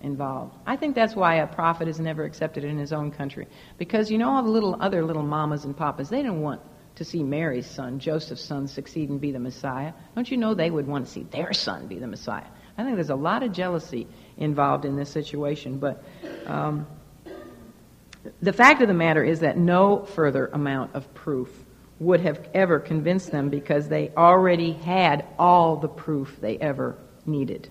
[0.00, 0.54] involved.
[0.66, 3.48] I think that's why a prophet is never accepted in his own country.
[3.78, 6.60] Because you know all the little other little mamas and papas, they didn't want
[6.96, 9.92] to see Mary's son, Joseph's son, succeed and be the Messiah.
[10.14, 12.46] Don't you know they would want to see their son be the Messiah?
[12.78, 16.02] I think there's a lot of jealousy involved in this situation, but
[16.46, 16.86] um,
[18.42, 21.50] the fact of the matter is that no further amount of proof
[22.00, 27.68] would have ever convinced them because they already had all the proof they ever needed.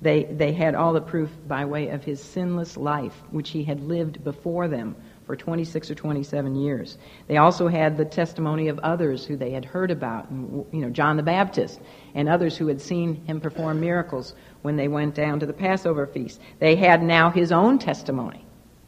[0.00, 3.80] They, they had all the proof by way of his sinless life, which he had
[3.80, 4.94] lived before them
[5.28, 6.96] for 26 or 27 years.
[7.26, 11.18] They also had the testimony of others who they had heard about, you know, John
[11.18, 11.78] the Baptist
[12.14, 16.06] and others who had seen him perform miracles when they went down to the Passover
[16.06, 16.40] feast.
[16.60, 18.42] They had now his own testimony.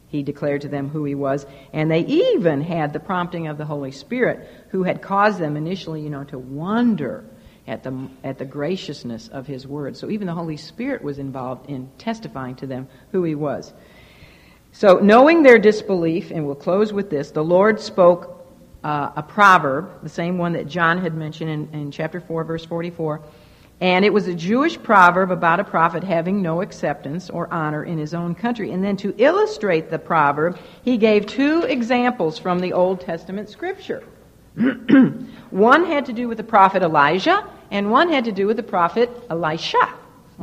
[0.07, 3.65] He declared to them who he was, and they even had the prompting of the
[3.65, 7.23] Holy Spirit, who had caused them initially, you know, to wonder
[7.67, 9.95] at the, at the graciousness of his word.
[9.95, 13.73] So even the Holy Spirit was involved in testifying to them who he was.
[14.73, 18.41] So, knowing their disbelief, and we'll close with this, the Lord spoke
[18.83, 22.65] uh, a proverb, the same one that John had mentioned in, in chapter 4, verse
[22.65, 23.21] 44,
[23.81, 27.97] And it was a Jewish proverb about a prophet having no acceptance or honor in
[27.97, 28.71] his own country.
[28.71, 34.03] And then to illustrate the proverb, he gave two examples from the Old Testament scripture.
[35.49, 38.63] one had to do with the prophet Elijah, and one had to do with the
[38.63, 39.93] prophet Elisha.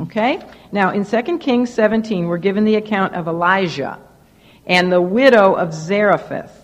[0.01, 0.41] Okay?
[0.71, 3.99] Now, in 2 Kings 17, we're given the account of Elijah
[4.69, 6.55] and the widow of Zarephath.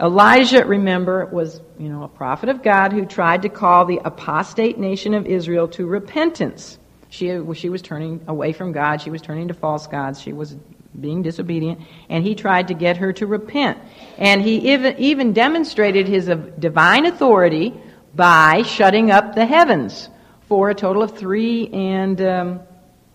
[0.00, 4.78] Elijah, remember, was, you know, a prophet of God who tried to call the apostate
[4.78, 6.78] nation of Israel to repentance.
[7.10, 9.02] She, she was turning away from God.
[9.02, 10.20] She was turning to false gods.
[10.20, 10.56] She was
[10.98, 11.80] being disobedient.
[12.08, 13.78] And he tried to get her to repent.
[14.18, 17.74] And he even, even demonstrated his divine authority
[18.14, 20.08] by shutting up the heavens
[20.48, 22.60] for a total of three and um,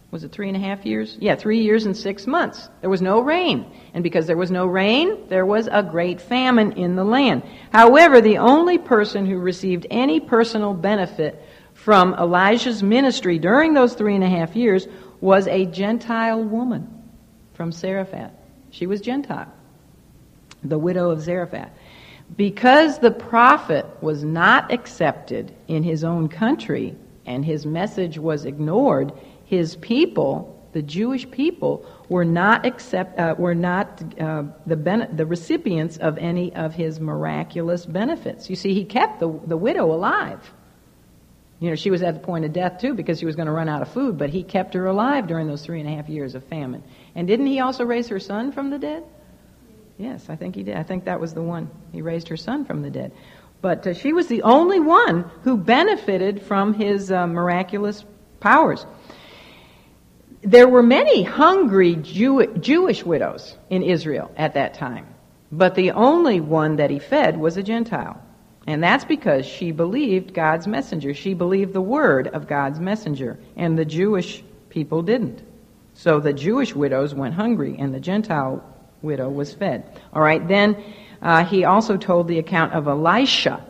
[0.10, 1.18] was it three and a half years?
[1.20, 2.70] Yeah, three years and six months.
[2.80, 3.70] There was no rain.
[3.94, 7.44] And because there was no rain, there was a great famine in the land.
[7.74, 11.44] However, the only person who received any personal benefit
[11.74, 14.88] from Elijah's ministry during those three and a half years
[15.20, 16.88] was a Gentile woman
[17.54, 18.32] from Zarephath.
[18.70, 19.52] She was Gentile,
[20.64, 21.72] the widow of Zarephath.
[22.36, 26.96] Because the prophet was not accepted in his own country
[27.26, 29.12] and his message was ignored,
[29.48, 35.26] his people, the Jewish people, were not accept, uh, were not uh, the ben- the
[35.26, 38.50] recipients of any of his miraculous benefits.
[38.50, 40.54] You see, he kept the the widow alive.
[41.60, 43.52] You know, she was at the point of death too because she was going to
[43.52, 46.08] run out of food, but he kept her alive during those three and a half
[46.08, 46.84] years of famine.
[47.16, 49.04] And didn't he also raise her son from the dead?
[49.98, 50.78] Yes, I think he did.
[50.78, 51.72] I think that was the one.
[51.92, 53.12] He raised her son from the dead.
[53.62, 58.06] But uh, she was the only one who benefited from his uh, miraculous
[58.40, 58.86] powers
[60.48, 65.06] there were many hungry Jew- Jewish widows in Israel at that time,
[65.52, 68.22] but the only one that he fed was a Gentile.
[68.66, 71.14] And that's because she believed God's messenger.
[71.14, 75.42] She believed the word of God's messenger, and the Jewish people didn't.
[75.94, 78.64] So the Jewish widows went hungry, and the Gentile
[79.02, 80.00] widow was fed.
[80.14, 80.82] All right, then
[81.22, 83.66] uh, he also told the account of Elisha,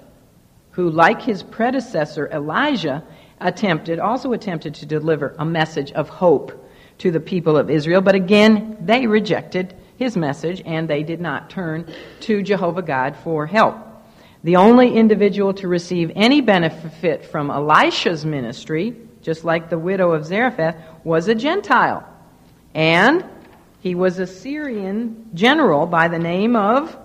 [0.71, 3.03] who, like his predecessor Elijah,
[3.39, 6.65] attempted, also attempted to deliver a message of hope
[6.99, 8.01] to the people of Israel.
[8.01, 11.91] But again, they rejected his message and they did not turn
[12.21, 13.77] to Jehovah God for help.
[14.43, 20.25] The only individual to receive any benefit from Elisha's ministry, just like the widow of
[20.25, 22.07] Zarephath, was a Gentile.
[22.73, 23.25] And
[23.81, 26.95] he was a Syrian general by the name of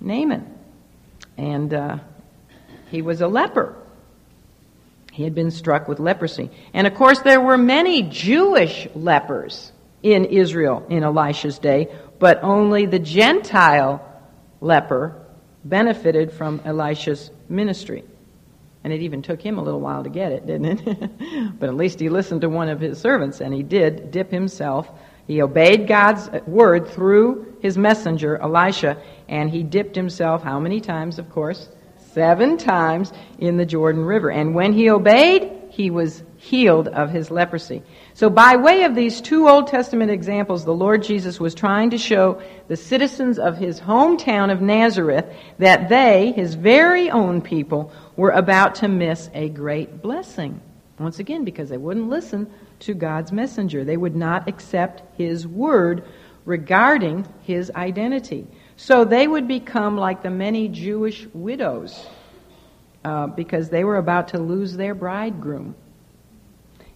[0.00, 0.58] Naaman.
[1.36, 1.98] And uh,
[2.90, 3.81] he was a leper.
[5.12, 6.50] He had been struck with leprosy.
[6.72, 9.70] And of course, there were many Jewish lepers
[10.02, 14.02] in Israel in Elisha's day, but only the Gentile
[14.62, 15.22] leper
[15.64, 18.04] benefited from Elisha's ministry.
[18.84, 21.58] And it even took him a little while to get it, didn't it?
[21.60, 24.90] but at least he listened to one of his servants, and he did dip himself.
[25.26, 28.96] He obeyed God's uh, word through his messenger, Elisha,
[29.28, 31.68] and he dipped himself how many times, of course?
[32.12, 34.30] Seven times in the Jordan River.
[34.30, 37.82] And when he obeyed, he was healed of his leprosy.
[38.14, 41.98] So, by way of these two Old Testament examples, the Lord Jesus was trying to
[41.98, 45.24] show the citizens of his hometown of Nazareth
[45.58, 50.60] that they, his very own people, were about to miss a great blessing.
[50.98, 52.50] Once again, because they wouldn't listen
[52.80, 56.04] to God's messenger, they would not accept his word
[56.44, 58.46] regarding his identity.
[58.82, 62.04] So they would become like the many Jewish widows
[63.04, 65.76] uh, because they were about to lose their bridegroom.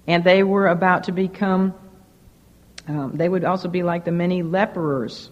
[0.08, 1.74] And they were about to become,
[2.88, 5.28] um, they would also be like the many leperers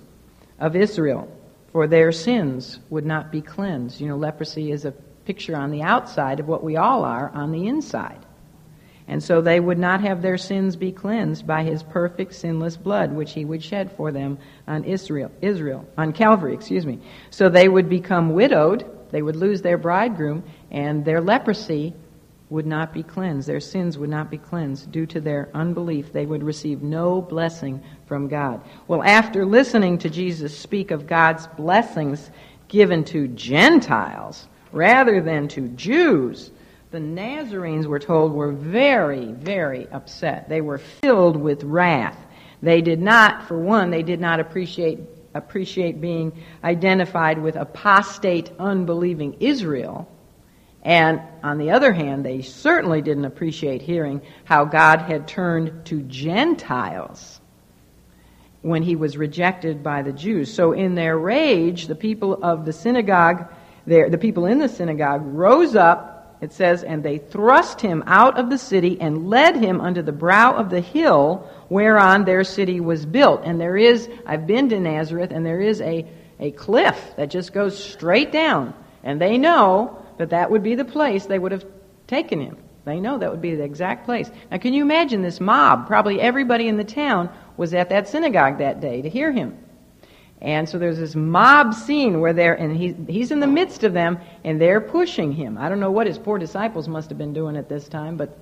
[0.60, 1.26] of Israel,
[1.72, 4.00] for their sins would not be cleansed.
[4.00, 7.50] You know, leprosy is a picture on the outside of what we all are on
[7.50, 8.23] the inside.
[9.06, 13.12] And so they would not have their sins be cleansed by his perfect sinless blood,
[13.12, 17.00] which he would shed for them on Israel, Israel, on Calvary, excuse me.
[17.30, 21.94] So they would become widowed, they would lose their bridegroom, and their leprosy
[22.48, 23.48] would not be cleansed.
[23.48, 24.90] Their sins would not be cleansed.
[24.90, 28.62] Due to their unbelief, they would receive no blessing from God.
[28.86, 32.30] Well, after listening to Jesus speak of God's blessings
[32.68, 36.50] given to Gentiles rather than to Jews,
[36.94, 40.48] the Nazarenes, we're told, were very, very upset.
[40.48, 42.16] They were filled with wrath.
[42.62, 45.00] They did not, for one, they did not appreciate,
[45.34, 50.08] appreciate being identified with apostate, unbelieving Israel.
[50.82, 56.00] And on the other hand, they certainly didn't appreciate hearing how God had turned to
[56.02, 57.40] Gentiles
[58.62, 60.54] when he was rejected by the Jews.
[60.54, 63.52] So in their rage, the people of the synagogue,
[63.84, 66.13] the people in the synagogue rose up
[66.44, 70.12] it says, And they thrust him out of the city and led him under the
[70.12, 73.42] brow of the hill whereon their city was built.
[73.44, 76.06] And there is, I've been to Nazareth, and there is a,
[76.38, 78.74] a cliff that just goes straight down.
[79.02, 81.66] And they know that that would be the place they would have
[82.06, 82.58] taken him.
[82.84, 84.30] They know that would be the exact place.
[84.50, 85.86] Now, can you imagine this mob?
[85.86, 89.58] Probably everybody in the town was at that synagogue that day to hear him.
[90.44, 93.94] And so there's this mob scene where they're, and he, he's in the midst of
[93.94, 95.56] them, and they're pushing him.
[95.56, 98.38] I don't know what his poor disciples must have been doing at this time, but,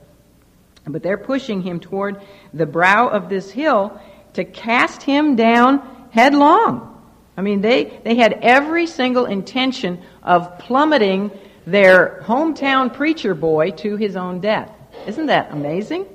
[0.85, 2.21] but they're pushing him toward
[2.53, 4.01] the brow of this hill
[4.33, 6.89] to cast him down headlong.
[7.37, 11.31] I mean, they, they had every single intention of plummeting
[11.69, 14.73] their hometown preacher boy to his own death.
[15.07, 16.07] Isn't that amazing?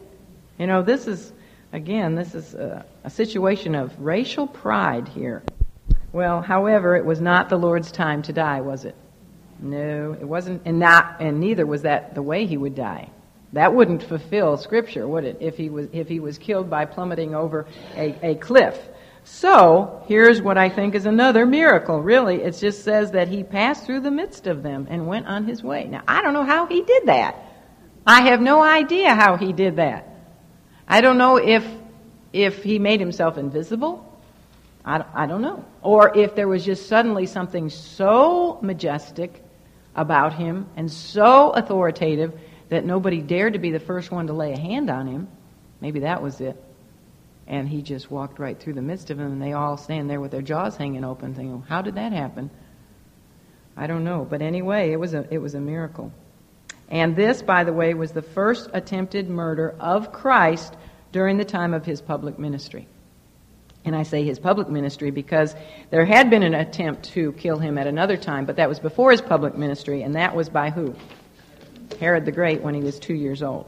[0.60, 1.32] You know, this is,
[1.72, 5.44] again, this is a, a situation of racial pride here.
[6.18, 8.96] Well, however, it was not the Lord's time to die, was it?
[9.60, 13.12] No, it wasn't, and not, and neither was that the way he would die.
[13.54, 15.38] That wouldn't fulfill Scripture, would it?
[15.42, 18.76] If he was, if he was killed by plummeting over a, a cliff.
[19.26, 22.02] So, here's what I think is another miracle.
[22.02, 25.46] Really, it just says that he passed through the midst of them and went on
[25.46, 25.84] his way.
[25.84, 27.36] Now, I don't know how he did that.
[28.08, 30.10] I have no idea how he did that.
[30.88, 31.64] I don't know if,
[32.34, 34.07] if he made himself invisible.
[34.88, 35.66] I, I don't know.
[35.82, 39.44] Or if there was just suddenly something so majestic
[39.96, 44.54] about him and so authoritative that nobody dared to be the first one to lay
[44.54, 45.28] a hand on him.
[45.82, 46.64] Maybe that was it.
[47.48, 50.22] And he just walked right through the midst of them, and they all stand there
[50.22, 52.50] with their jaws hanging open, thinking, "How did that happen?"
[53.76, 56.12] I don't know, but anyway, it was a it was a miracle.
[56.90, 60.76] And this, by the way, was the first attempted murder of Christ
[61.14, 62.88] during the time of his public ministry.
[63.88, 65.56] And I say his public ministry because
[65.92, 69.12] there had been an attempt to kill him at another time, but that was before
[69.12, 70.94] his public ministry, and that was by who?
[71.98, 73.66] Herod the Great when he was two years old.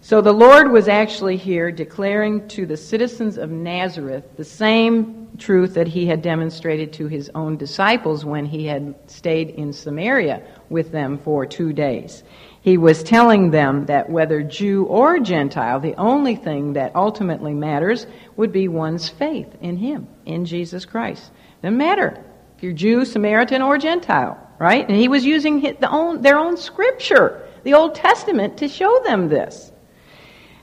[0.00, 5.74] So the Lord was actually here declaring to the citizens of Nazareth the same truth
[5.74, 10.90] that he had demonstrated to his own disciples when he had stayed in Samaria with
[10.90, 12.22] them for two days.
[12.68, 18.06] He was telling them that whether Jew or Gentile, the only thing that ultimately matters
[18.36, 21.30] would be one's faith in him, in Jesus Christ.
[21.62, 22.22] Doesn't matter
[22.58, 24.86] if you're Jew, Samaritan, or Gentile, right?
[24.86, 29.30] And he was using the own, their own scripture, the Old Testament, to show them
[29.30, 29.72] this.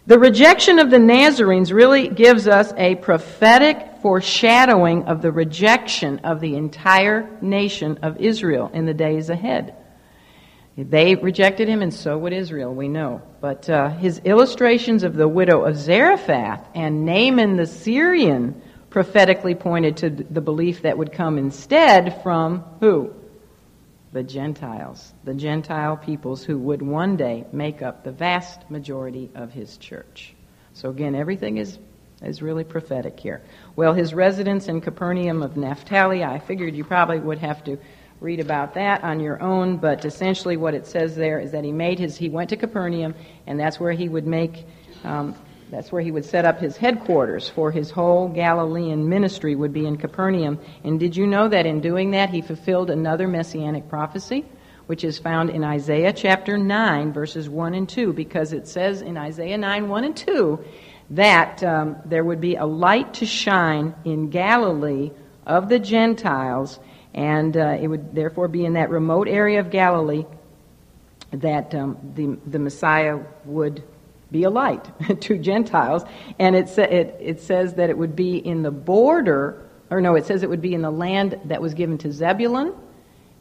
[0.06, 6.40] The rejection of the Nazarenes really gives us a prophetic foreshadowing of the rejection of
[6.40, 9.76] the entire nation of Israel in the days ahead.
[10.78, 13.22] They rejected him, and so would Israel, we know.
[13.40, 19.98] But uh, his illustrations of the widow of Zarephath and Naaman the Syrian prophetically pointed
[19.98, 23.14] to the belief that would come instead from who?
[24.16, 29.52] the Gentiles, the Gentile peoples who would one day make up the vast majority of
[29.52, 30.34] his church.
[30.72, 31.78] So again, everything is,
[32.22, 33.42] is really prophetic here.
[33.76, 37.78] Well, his residence in Capernaum of Naphtali, I figured you probably would have to
[38.20, 41.72] read about that on your own, but essentially what it says there is that he
[41.72, 43.14] made his, he went to Capernaum,
[43.46, 44.66] and that's where he would make
[45.04, 45.36] um,
[45.72, 49.86] that's where he would set up his headquarters for his whole Galilean ministry would be
[49.86, 50.60] in Capernaum.
[50.84, 54.46] And did you know that in doing that he fulfilled another messianic prophecy,
[54.86, 59.18] which is found in Isaiah chapter 9, verses 1 and 2, because it says in
[59.18, 60.64] Isaiah 9, 1 and 2,
[61.12, 65.12] that um, there would be a light to shine in Galilee
[65.46, 66.80] of the Gentiles,
[67.16, 70.26] and uh, it would therefore be in that remote area of Galilee
[71.32, 73.82] that um, the, the Messiah would
[74.32, 74.86] be a light
[75.22, 76.04] to Gentiles.
[76.38, 80.16] And it, sa- it, it says that it would be in the border, or no,
[80.16, 82.74] it says it would be in the land that was given to Zebulun,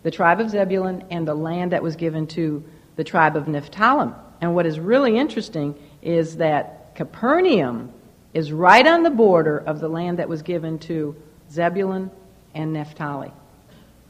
[0.05, 2.63] the tribe of Zebulun, and the land that was given to
[2.95, 4.13] the tribe of Naphtali.
[4.41, 7.93] And what is really interesting is that Capernaum
[8.33, 11.17] is right on the border of the land that was given to
[11.51, 12.13] Zebulun
[12.55, 13.33] and Naphtali.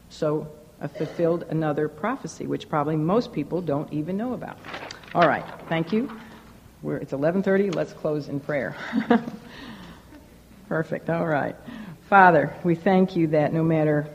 [0.09, 0.47] So,
[0.81, 4.57] I fulfilled another prophecy, which probably most people don't even know about.
[5.13, 6.11] All right, thank you.
[6.81, 7.73] We're, it's 11:30.
[7.73, 8.75] Let's close in prayer.
[10.67, 11.09] Perfect.
[11.09, 11.55] All right.
[12.09, 14.07] Father, we thank you that no matter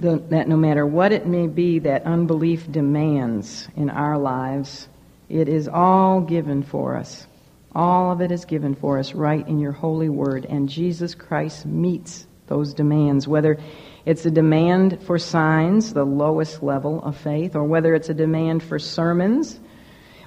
[0.00, 4.88] the, that no matter what it may be that unbelief demands in our lives,
[5.28, 7.26] it is all given for us.
[7.74, 11.66] All of it is given for us right in your holy word, and Jesus Christ
[11.66, 13.58] meets those demands, whether
[14.06, 18.62] it's a demand for signs, the lowest level of faith, or whether it's a demand
[18.62, 19.58] for sermons,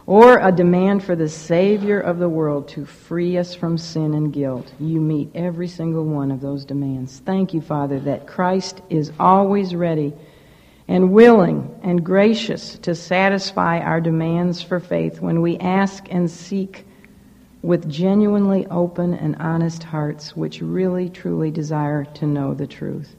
[0.08, 4.34] or a demand for the Savior of the world to free us from sin and
[4.34, 4.74] guilt.
[4.80, 7.22] You meet every single one of those demands.
[7.26, 10.14] Thank you, Father, that Christ is always ready
[10.88, 16.86] and willing and gracious to satisfy our demands for faith when we ask and seek
[17.62, 23.16] with genuinely open and honest hearts which really truly desire to know the truth.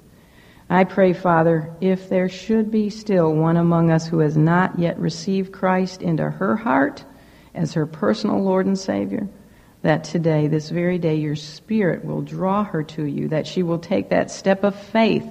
[0.71, 4.99] I pray, Father, if there should be still one among us who has not yet
[4.99, 7.05] received Christ into her heart
[7.55, 9.29] as her personal Lord and Savior,
[9.83, 13.79] that today, this very day, your Spirit will draw her to you, that she will
[13.79, 15.27] take that step of faith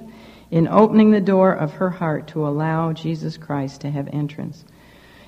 [0.50, 4.64] in opening the door of her heart to allow Jesus Christ to have entrance.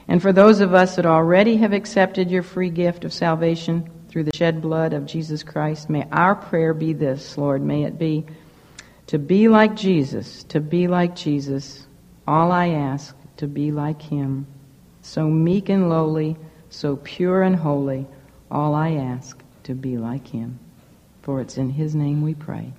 [0.09, 4.25] And for those of us that already have accepted your free gift of salvation through
[4.25, 7.63] the shed blood of Jesus Christ, may our prayer be this, Lord.
[7.63, 8.27] May it be
[9.11, 11.85] to be like Jesus, to be like Jesus.
[12.29, 14.47] All I ask, to be like him.
[15.03, 16.37] So meek and lowly,
[16.69, 18.07] so pure and holy.
[18.53, 20.61] All I ask, to be like him.
[21.23, 22.73] For it's in his name we pray.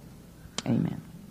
[0.65, 1.01] Amen.